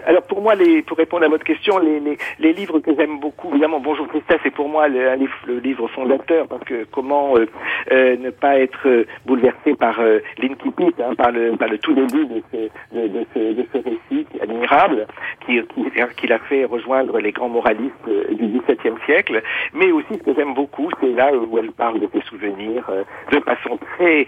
[0.05, 0.53] alors pour moi,
[0.85, 4.67] pour répondre à votre question, les, livres que j'aime beaucoup, évidemment, Bonjour Tristesse, c'est pour
[4.67, 5.15] moi le,
[5.59, 7.45] livre fondateur parce que comment euh,
[7.91, 12.57] euh, ne pas être euh, bouleversé par euh, hein, par, le, tout début de ce,
[12.95, 15.07] de, de ce récit admirable
[15.45, 15.85] qui, qui,
[16.17, 17.91] qui l'a fait rejoindre les grands moralistes
[18.31, 19.41] du XVIIe siècle,
[19.73, 22.89] mais aussi ce que j'aime beaucoup, c'est là où elle parle de ses souvenirs
[23.31, 24.25] de façon très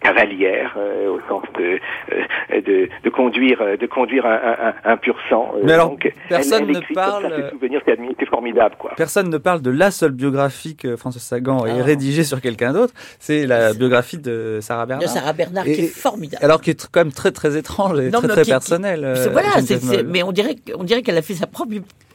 [0.00, 0.33] cavalière,
[1.08, 1.78] au sens de,
[2.60, 5.52] de, de conduire, de conduire un, un, un pur sang.
[5.62, 5.96] Mais alors,
[6.28, 7.50] personne ne parle.
[8.18, 8.92] c'est formidable, quoi.
[8.96, 11.82] Personne ne parle de la seule biographie que François Sagan ait ah.
[11.82, 12.94] rédigée sur quelqu'un d'autre.
[13.18, 15.08] C'est la biographie de Sarah Bernard.
[15.08, 16.44] De Sarah Bernard, qui est formidable.
[16.44, 19.04] Alors, qui est quand même très, très étrange et très, très personnelle.
[19.04, 19.50] Euh, voilà,
[20.06, 21.72] mais on dirait, on dirait qu'elle a fait sa propre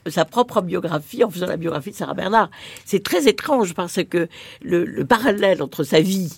[0.07, 2.49] sa propre biographie en faisant la biographie de Sarah Bernard.
[2.85, 4.27] C'est très étrange parce que
[4.61, 6.31] le, le, parallèle entre sa vie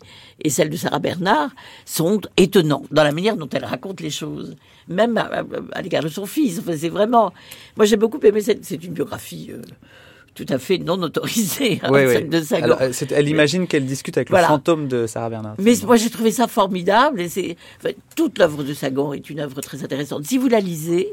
[0.43, 1.51] et celle de Sarah Bernard
[1.85, 4.55] sont étonnants dans la manière dont elle raconte les choses
[4.87, 6.59] même à, l'égard de son fils.
[6.59, 7.33] Enfin, c'est vraiment.
[7.77, 8.65] Moi, j'ai beaucoup aimé cette.
[8.65, 9.51] C'est une biographie.
[9.51, 9.61] Euh,
[10.33, 12.77] tout à fait non autorisée, hein, de Sagan.
[12.79, 15.55] Elle, elle imagine qu'elle discute avec le fantôme de Sarah Bernard.
[15.59, 17.57] Mais moi j'ai trouvé ça formidable et c'est
[18.15, 20.23] toute l'œuvre de Sagan est une œuvre très intéressante.
[20.23, 21.11] Si vous la lisez,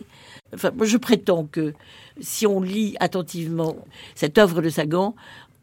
[0.54, 1.74] enfin je prétends que
[2.20, 3.76] si on lit attentivement
[4.14, 5.14] cette œuvre de Sagan,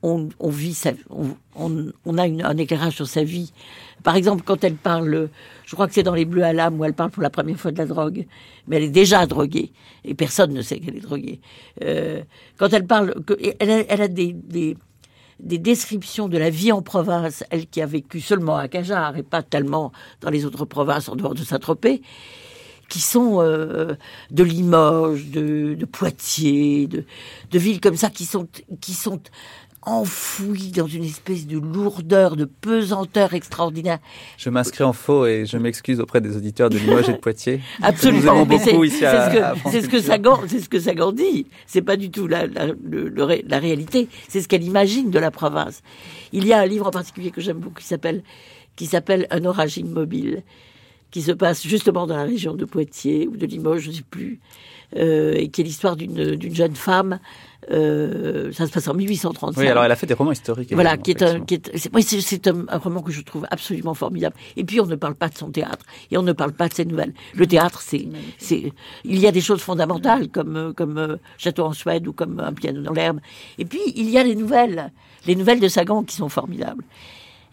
[0.05, 0.91] on, vit sa,
[1.55, 3.51] on, a un éclairage sur sa vie.
[4.03, 5.29] Par exemple, quand elle parle,
[5.65, 7.57] je crois que c'est dans Les Bleus à l'âme où elle parle pour la première
[7.57, 8.27] fois de la drogue,
[8.67, 9.71] mais elle est déjà droguée
[10.03, 11.39] et personne ne sait qu'elle est droguée.
[11.83, 12.21] Euh,
[12.57, 13.15] quand elle parle,
[13.59, 14.77] elle a, des, des,
[15.39, 19.41] descriptions de la vie en province, elle qui a vécu seulement à Cajar et pas
[19.41, 22.03] tellement dans les autres provinces en dehors de Saint-Tropez
[22.89, 23.95] qui sont euh,
[24.31, 27.03] de Limoges, de, de Poitiers, de,
[27.51, 28.47] de, villes comme ça qui sont
[28.81, 29.19] qui sont
[29.85, 33.99] enfoui dans une espèce de lourdeur, de pesanteur extraordinaire.
[34.37, 37.61] Je m'inscris en faux et je m'excuse auprès des auditeurs de Limoges et de Poitiers.
[37.83, 41.45] Absolument, c'est ce que Sagan, c'est ce que Sagan dit.
[41.67, 42.67] C'est pas du tout la, la,
[43.47, 44.09] la réalité.
[44.27, 45.83] C'est ce qu'elle imagine de la province.
[46.31, 48.23] Il y a un livre en particulier que j'aime beaucoup qui s'appelle
[48.75, 50.43] qui s'appelle Un orage immobile,
[51.15, 54.03] qui se passe justement dans la région de Poitiers ou de Limoges, je ne sais
[54.03, 54.41] plus,
[54.97, 57.19] euh, et qui est l'histoire d'une jeune femme
[57.71, 59.57] euh, ça se passe en 1835.
[59.57, 60.73] Oui, alors elle a fait des romans historiques.
[60.73, 61.71] Voilà, qui est un, qui est,
[62.21, 64.35] c'est, un, un, roman que je trouve absolument formidable.
[64.57, 66.73] Et puis on ne parle pas de son théâtre et on ne parle pas de
[66.73, 67.13] ses nouvelles.
[67.33, 68.73] Le théâtre, c'est, c'est,
[69.05, 72.51] il y a des choses fondamentales comme comme euh, Château en Suède ou comme Un
[72.51, 73.21] piano dans l'herbe.
[73.57, 74.91] Et puis il y a les nouvelles,
[75.25, 76.83] les nouvelles de Sagan qui sont formidables.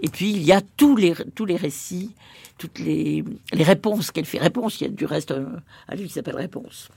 [0.02, 2.12] Et puis il y a tous les tous les récits
[2.58, 4.38] toutes les, les réponses qu'elle fait.
[4.38, 6.90] Réponse, il y a du reste un, livre qui s'appelle Réponse.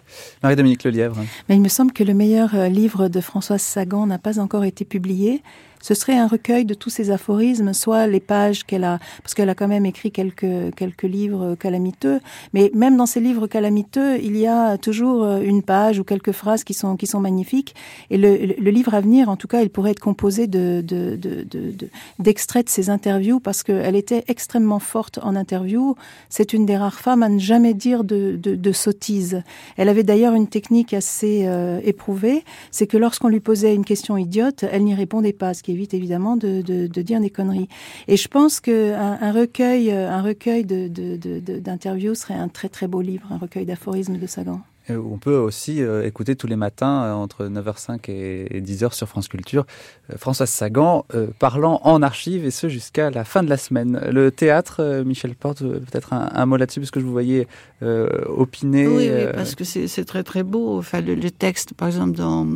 [0.43, 1.17] Marie-Dominique Lelièvre.
[1.49, 4.63] Mais il me semble que le meilleur euh, livre de Françoise Sagan n'a pas encore
[4.63, 5.41] été publié
[5.85, 9.49] ce serait un recueil de tous ces aphorismes, soit les pages qu'elle a, parce qu'elle
[9.49, 12.21] a quand même écrit quelques, quelques livres calamiteux,
[12.53, 16.31] mais même dans ces livres calamiteux, il y a toujours euh, une page ou quelques
[16.31, 17.75] phrases qui sont, qui sont magnifiques.
[18.09, 21.17] Et le, le livre à venir, en tout cas, il pourrait être composé de, de,
[21.17, 25.93] de, de, d'extraits de ses interviews parce qu'elle était extrêmement forte en interview.
[26.29, 29.43] C'est une des rares femmes à ne jamais dire de, de, de sottises.
[29.77, 34.17] Elle avait d'ailleurs une technique assez euh, éprouvée, c'est que lorsqu'on lui posait une question
[34.17, 37.69] idiote, elle n'y répondait pas, ce qui évite évidemment de, dire des conneries.
[38.07, 43.01] Et je pense qu'un un recueil, un recueil d'interviews de, serait un très très beau
[43.01, 44.61] livre, un recueil d'aphorismes de Sagan.
[44.89, 49.27] On peut aussi euh, écouter tous les matins euh, entre 9h05 et 10h sur France
[49.27, 49.65] Culture
[50.11, 51.05] euh, Françoise Sagan
[51.39, 53.99] parlant en archive et ce jusqu'à la fin de la semaine.
[54.11, 57.47] Le théâtre, Michel Porte, peut-être un, mot là-dessus parce que je vous voyais
[57.81, 58.87] opiner.
[58.87, 60.77] Oui, parce que c'est très très beau.
[60.77, 62.47] Enfin, le, le, texte, par exemple, dans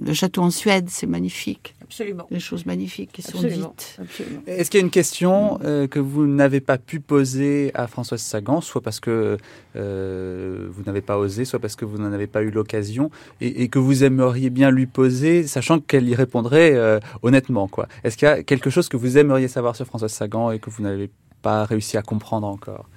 [0.00, 1.75] le château en Suède, c'est magnifique.
[1.86, 2.26] Absolument.
[2.30, 3.74] Des choses magnifiques qui sont Absolument.
[3.76, 3.98] dites.
[4.00, 4.42] Absolument.
[4.46, 8.20] Est-ce qu'il y a une question euh, que vous n'avez pas pu poser à Françoise
[8.20, 9.36] Sagan, soit parce que
[9.76, 13.10] euh, vous n'avez pas osé, soit parce que vous n'en avez pas eu l'occasion,
[13.40, 17.88] et, et que vous aimeriez bien lui poser, sachant qu'elle y répondrait euh, honnêtement quoi?
[18.04, 20.70] Est-ce qu'il y a quelque chose que vous aimeriez savoir sur Françoise Sagan et que
[20.70, 21.10] vous n'avez
[21.42, 22.88] pas réussi à comprendre encore?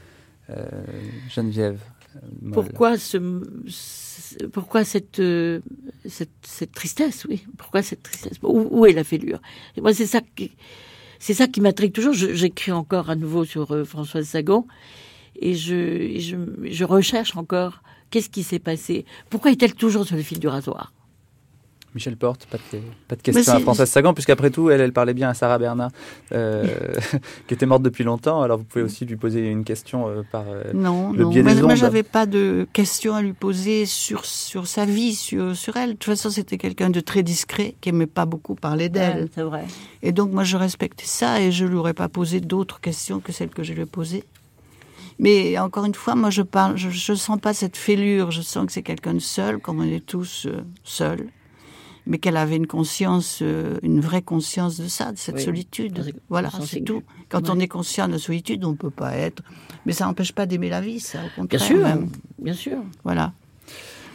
[0.49, 0.65] Euh,
[1.29, 1.79] Geneviève
[2.53, 3.17] Pourquoi, ce,
[4.51, 5.59] pourquoi cette, euh,
[6.07, 7.43] cette, cette tristesse, oui?
[7.57, 8.37] Pourquoi cette tristesse?
[8.43, 9.41] Où, où est la fêlure?
[9.75, 10.51] Et moi, c'est ça qui,
[11.19, 12.13] c'est ça qui m'intrigue toujours.
[12.13, 14.65] J'écris encore à nouveau sur euh, Françoise Sagan
[15.35, 19.05] et je, et je, je recherche encore qu'est-ce qui s'est passé?
[19.29, 20.93] Pourquoi est-elle toujours sur le fil du rasoir?
[21.95, 24.93] Michel Porte, pas de, pas de Mais question à Françoise Sagan, puisqu'après tout, elle, elle
[24.93, 25.89] parlait bien à Sarah Bernard,
[26.31, 26.65] euh,
[27.47, 28.41] qui était morte depuis longtemps.
[28.41, 31.29] Alors vous pouvez aussi lui poser une question euh, par euh, Non, le non.
[31.29, 31.77] biais Mais des moi, ondes.
[31.77, 35.89] j'avais pas de questions à lui poser sur, sur sa vie, sur, sur elle.
[35.89, 39.23] De toute façon, c'était quelqu'un de très discret, qui aimait pas beaucoup parler d'elle.
[39.23, 39.65] Ouais, c'est vrai.
[40.03, 43.31] Et donc, moi, je respectais ça et je lui aurais pas posé d'autres questions que
[43.31, 44.23] celles que je lui ai posées.
[45.17, 48.31] Mais encore une fois, moi, je parle, je, je sens pas cette fêlure.
[48.31, 51.27] Je sens que c'est quelqu'un de seul, comme on est tous euh, seuls.
[52.09, 55.43] Mais qu'elle avait une conscience, euh, une vraie conscience de ça, de cette Oui.
[55.43, 56.13] solitude.
[56.27, 57.03] Voilà, c'est tout.
[57.29, 57.49] Quand Ouais.
[57.55, 59.43] on est conscient de la solitude, on peut pas être.
[59.85, 61.61] Mais ça n'empêche pas d'aimer la vie, ça, au Bien contraire.
[61.61, 62.09] sûr, même.
[62.39, 62.79] bien sûr.
[63.03, 63.31] Voilà.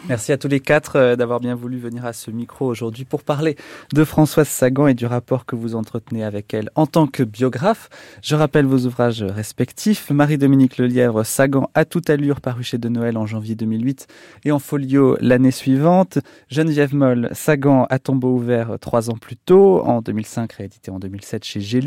[0.07, 3.22] Merci à tous les quatre euh, d'avoir bien voulu venir à ce micro aujourd'hui pour
[3.22, 3.57] parler
[3.94, 7.88] de Françoise Sagan et du rapport que vous entretenez avec elle en tant que biographe.
[8.20, 10.11] Je rappelle vos ouvrages respectifs.
[10.11, 14.07] Marie-Dominique Lelièvre, Sagan à toute allure, paru chez De Noël en janvier 2008
[14.44, 16.18] et en folio l'année suivante.
[16.50, 21.44] Geneviève Moll, Sagan à tombeau ouvert trois ans plus tôt, en 2005, réédité en 2007
[21.44, 21.80] chez J'ai.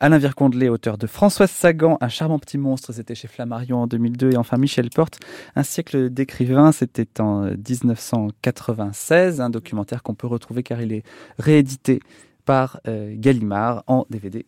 [0.00, 4.32] Alain Vircondelet, auteur de Françoise Sagan, un charmant petit monstre, c'était chez Flammarion en 2002.
[4.32, 5.20] Et enfin Michel Porte,
[5.56, 11.02] un siècle d'écrivain, c'était en 1996, un documentaire qu'on peut retrouver car il est
[11.38, 12.00] réédité
[12.44, 14.46] par euh, Gallimard en DVD.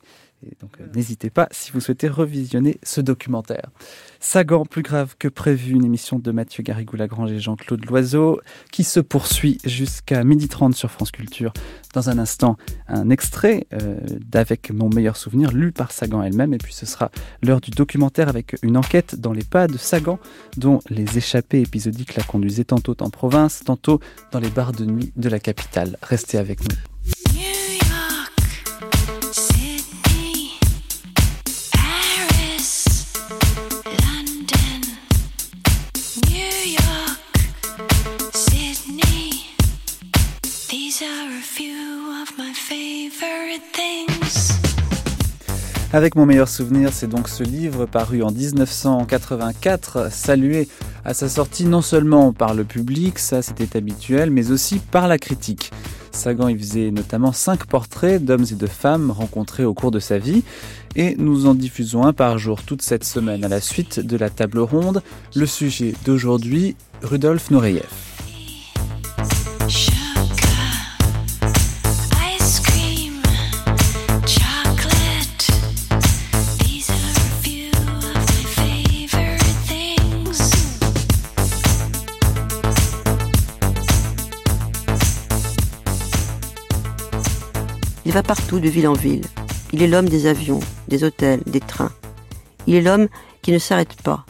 [0.61, 3.71] Donc euh, n'hésitez pas si vous souhaitez revisionner ce documentaire.
[4.21, 8.41] Sagan, plus grave que prévu, une émission de Mathieu Garrigou-Lagrange et Jean-Claude Loiseau
[8.71, 11.53] qui se poursuit jusqu'à 12h30 sur France Culture.
[11.95, 12.57] Dans un instant,
[12.89, 16.55] un extrait euh, d'Avec mon meilleur souvenir lu par Sagan elle-même.
[16.55, 17.11] Et puis ce sera
[17.43, 20.19] l'heure du documentaire avec une enquête dans les pas de Sagan
[20.57, 25.13] dont les échappées épisodiques la conduisaient tantôt en province, tantôt dans les bars de nuit
[25.17, 25.99] de la capitale.
[26.03, 26.92] Restez avec nous.
[45.95, 50.67] Avec mon meilleur souvenir, c'est donc ce livre paru en 1984, salué
[51.05, 55.19] à sa sortie non seulement par le public, ça c'était habituel, mais aussi par la
[55.19, 55.71] critique.
[56.11, 60.17] Sagan y faisait notamment cinq portraits d'hommes et de femmes rencontrés au cours de sa
[60.17, 60.45] vie,
[60.97, 64.31] et nous en diffusons un par jour toute cette semaine à la suite de la
[64.31, 65.03] table ronde.
[65.35, 68.12] Le sujet d'aujourd'hui, Rudolf Nureyev.
[88.13, 89.25] Il va partout de ville en ville.
[89.73, 91.93] Il est l'homme des avions, des hôtels, des trains.
[92.67, 93.09] Il est l'homme
[93.41, 94.27] qui ne s'arrête pas.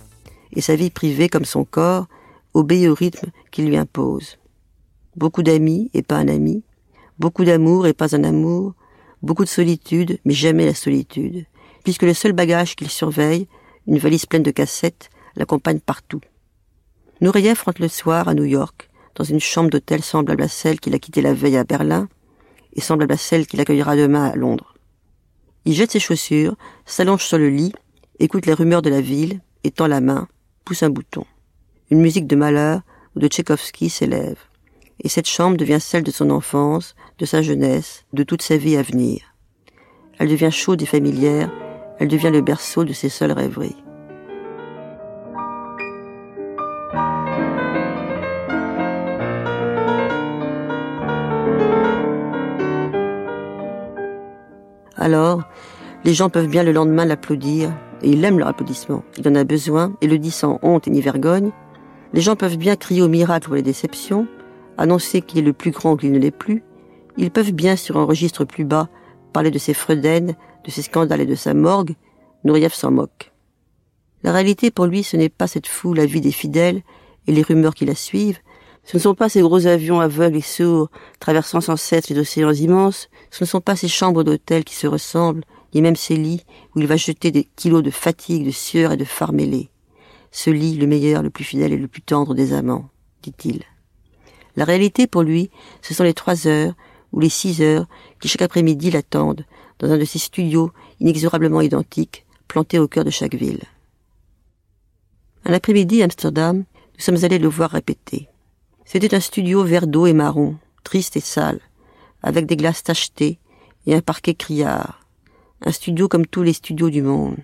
[0.53, 2.07] Et sa vie privée, comme son corps,
[2.55, 4.39] obéit au rythme qu'il lui impose.
[5.17, 6.63] Beaucoup d'amis et pas un ami.
[7.19, 8.75] Beaucoup d'amour et pas un amour.
[9.21, 11.45] Beaucoup de solitude, mais jamais la solitude.
[11.83, 13.49] Puisque le seul bagage qu'il surveille,
[13.89, 16.21] une valise pleine de cassettes, l'accompagne partout.
[17.21, 20.95] Nureyev rentre le soir à New York, dans une chambre d'hôtel semblable à celle qu'il
[20.95, 22.09] a quittée la veille à Berlin,
[22.75, 24.75] et semblable à celle qu'il accueillera demain à Londres.
[25.65, 26.57] Il jette ses chaussures,
[26.87, 27.73] s'allonge sur le lit,
[28.19, 30.29] écoute les rumeurs de la ville, étend la main,
[30.65, 31.25] pousse un bouton.
[31.91, 32.81] Une musique de malheur
[33.15, 34.39] ou de Tchaïkovski s'élève.
[35.01, 38.77] Et cette chambre devient celle de son enfance, de sa jeunesse, de toute sa vie
[38.77, 39.35] à venir.
[40.19, 41.51] Elle devient chaude et familière,
[41.99, 43.77] elle devient le berceau de ses seules rêveries.
[55.03, 55.43] Alors,
[56.05, 57.73] les gens peuvent bien le lendemain l'applaudir,
[58.03, 59.03] et il aime leur applaudissement.
[59.19, 61.51] Il en a besoin, et le dit sans honte et ni vergogne.
[62.13, 64.29] Les gens peuvent bien crier au miracle ou à la déception,
[64.79, 66.63] annoncer qu'il est le plus grand qu'il ne l'est plus.
[67.17, 68.89] Ils peuvent bien, sur un registre plus bas,
[69.33, 71.97] parler de ses fredaines, de ses scandales et de sa morgue.
[72.45, 73.33] Nureyev s'en moque.
[74.23, 76.81] La réalité pour lui, ce n'est pas cette foule vie des fidèles
[77.27, 78.39] et les rumeurs qui la suivent,
[78.85, 82.53] Ce ne sont pas ces gros avions aveugles et sourds traversant sans cesse les océans
[82.53, 86.45] immenses, ce ne sont pas ces chambres d'hôtel qui se ressemblent, ni même ces lits
[86.75, 89.71] où il va jeter des kilos de fatigue, de sueur et de phare mêlés.
[90.31, 92.89] Ce lit, le meilleur, le plus fidèle et le plus tendre des amants,
[93.23, 93.63] dit-il.
[94.57, 96.75] La réalité pour lui, ce sont les trois heures
[97.13, 97.87] ou les six heures
[98.21, 99.45] qui chaque après-midi l'attendent
[99.79, 103.63] dans un de ces studios inexorablement identiques plantés au cœur de chaque ville.
[105.45, 108.29] Un après-midi à Amsterdam, nous sommes allés le voir répéter.
[108.93, 111.61] C'était un studio vert d'eau et marron, triste et sale,
[112.23, 113.39] avec des glaces tachetées
[113.87, 115.01] et un parquet criard.
[115.65, 117.39] Un studio comme tous les studios du monde.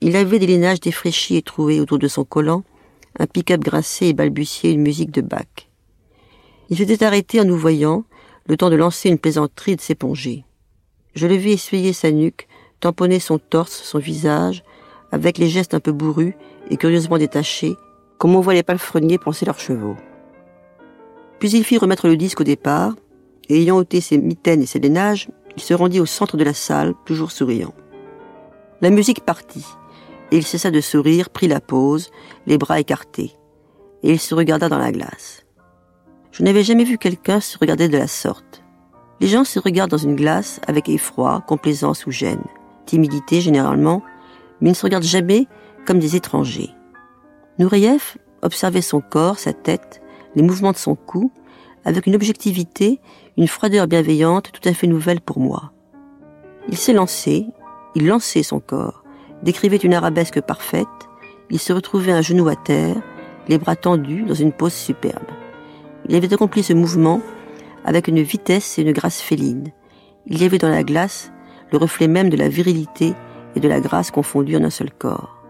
[0.00, 2.62] Il avait des lainages défraîchis et troués autour de son collant,
[3.18, 5.68] un pick-up grincé et balbutiait une musique de Bach.
[6.68, 8.04] Il s'était arrêté en nous voyant,
[8.46, 10.44] le temps de lancer une plaisanterie de s'éponger.
[11.16, 12.46] Je le vis essuyer sa nuque,
[12.78, 14.62] tamponner son torse, son visage,
[15.10, 16.34] avec les gestes un peu bourrus
[16.70, 17.74] et curieusement détachés,
[18.18, 19.96] comme on voit les palefreniers poncer leurs chevaux.
[21.40, 22.94] Puis il fit remettre le disque au départ,
[23.48, 26.54] et ayant ôté ses mitaines et ses lainages, il se rendit au centre de la
[26.54, 27.74] salle, toujours souriant.
[28.82, 29.66] La musique partit,
[30.30, 32.10] et il cessa de sourire, prit la pose,
[32.46, 33.32] les bras écartés,
[34.02, 35.44] et il se regarda dans la glace.
[36.30, 38.62] Je n'avais jamais vu quelqu'un se regarder de la sorte.
[39.20, 42.44] Les gens se regardent dans une glace avec effroi, complaisance ou gêne,
[42.86, 44.02] timidité généralement,
[44.60, 45.46] mais ils ne se regardent jamais
[45.86, 46.70] comme des étrangers.
[47.58, 50.00] Nureyev observait son corps, sa tête,
[50.34, 51.32] les mouvements de son cou,
[51.84, 53.00] avec une objectivité,
[53.36, 55.72] une froideur bienveillante tout à fait nouvelle pour moi.
[56.68, 57.46] Il s'est lancé,
[57.94, 59.02] il lançait son corps,
[59.42, 60.86] décrivait une arabesque parfaite,
[61.50, 62.96] il se retrouvait un genou à terre,
[63.48, 65.26] les bras tendus dans une pose superbe.
[66.08, 67.20] Il avait accompli ce mouvement
[67.84, 69.68] avec une vitesse et une grâce féline.
[70.26, 71.32] Il y avait dans la glace
[71.72, 73.14] le reflet même de la virilité
[73.56, 75.42] et de la grâce confondues en un seul corps.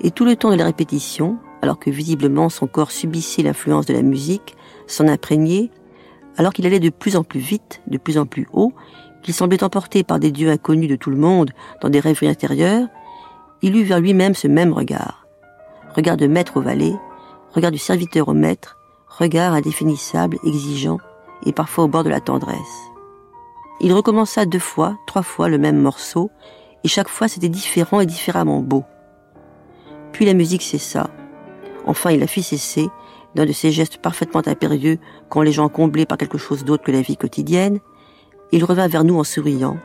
[0.00, 3.94] Et tout le temps de la répétition, alors que visiblement son corps subissait l'influence de
[3.94, 4.54] la musique,
[4.86, 5.70] s'en imprégnait,
[6.36, 8.74] alors qu'il allait de plus en plus vite, de plus en plus haut,
[9.22, 12.86] qu'il semblait emporté par des dieux inconnus de tout le monde dans des rêveries intérieures,
[13.62, 15.26] il eut vers lui-même ce même regard.
[15.96, 16.92] Regard de maître au valet,
[17.54, 18.76] regard du serviteur au maître,
[19.08, 20.98] regard indéfinissable, exigeant,
[21.46, 22.58] et parfois au bord de la tendresse.
[23.80, 26.30] Il recommença deux fois, trois fois le même morceau,
[26.84, 28.84] et chaque fois c'était différent et différemment beau.
[30.12, 31.08] Puis la musique cessa.
[31.86, 32.88] Enfin, il la fit cesser
[33.34, 36.92] d'un de ces gestes parfaitement impérieux quand les gens comblés par quelque chose d'autre que
[36.92, 37.80] la vie quotidienne.
[38.52, 39.78] Il revint vers nous en souriant,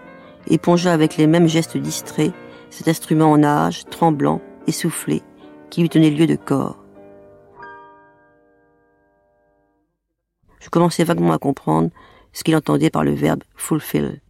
[0.47, 2.33] épongea avec les mêmes gestes distraits
[2.69, 5.23] cet instrument en âge, tremblant, essoufflé,
[5.69, 6.77] qui lui tenait lieu de corps.
[10.59, 11.89] Je commençais vaguement à comprendre
[12.31, 14.21] ce qu'il entendait par le verbe fulfill.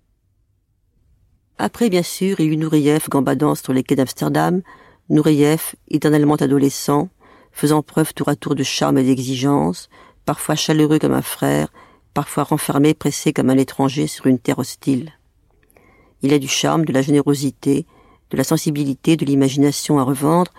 [1.58, 4.62] Après, bien sûr, il y eut Nureyev gambadant sur les quais d'Amsterdam,
[5.10, 7.10] Nureyev, éternellement adolescent,
[7.52, 9.90] faisant preuve tour à tour de charme et d'exigence,
[10.26, 11.70] parfois chaleureux comme un frère,
[12.14, 15.14] parfois renfermé, pressé comme un étranger sur une terre hostile.
[16.22, 17.86] Il a du charme, de la générosité,
[18.30, 20.52] de la sensibilité, de l'imagination à revendre,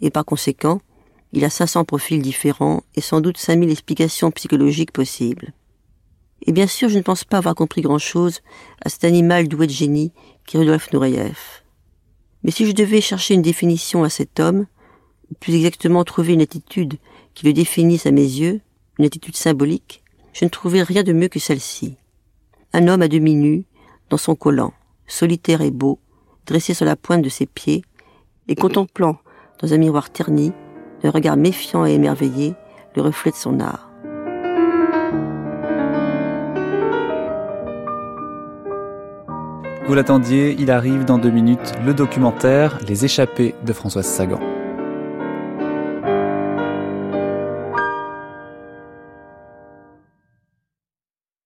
[0.00, 0.80] et par conséquent,
[1.32, 5.52] il a 500 profils différents et sans doute 5000 explications psychologiques possibles.
[6.46, 8.40] Et bien sûr, je ne pense pas avoir compris grand-chose
[8.84, 10.12] à cet animal doué de génie
[10.46, 11.36] qui est Rudolf Nureyev.
[12.42, 14.66] Mais si je devais chercher une définition à cet homme,
[15.40, 16.94] plus exactement trouver une attitude
[17.34, 18.60] qui le définisse à mes yeux,
[18.98, 20.02] une attitude symbolique,
[20.32, 21.96] je ne trouvais rien de mieux que celle-ci.
[22.72, 23.64] Un homme à demi nu,
[24.10, 24.72] dans son collant,
[25.06, 25.98] solitaire et beau,
[26.46, 27.82] dressé sur la pointe de ses pieds,
[28.48, 29.18] et contemplant,
[29.60, 30.52] dans un miroir terni,
[31.02, 32.54] d'un regard méfiant et émerveillé,
[32.94, 33.90] le reflet de son art.
[39.86, 44.40] Vous l'attendiez, il arrive dans deux minutes le documentaire Les échappés de Françoise Sagan.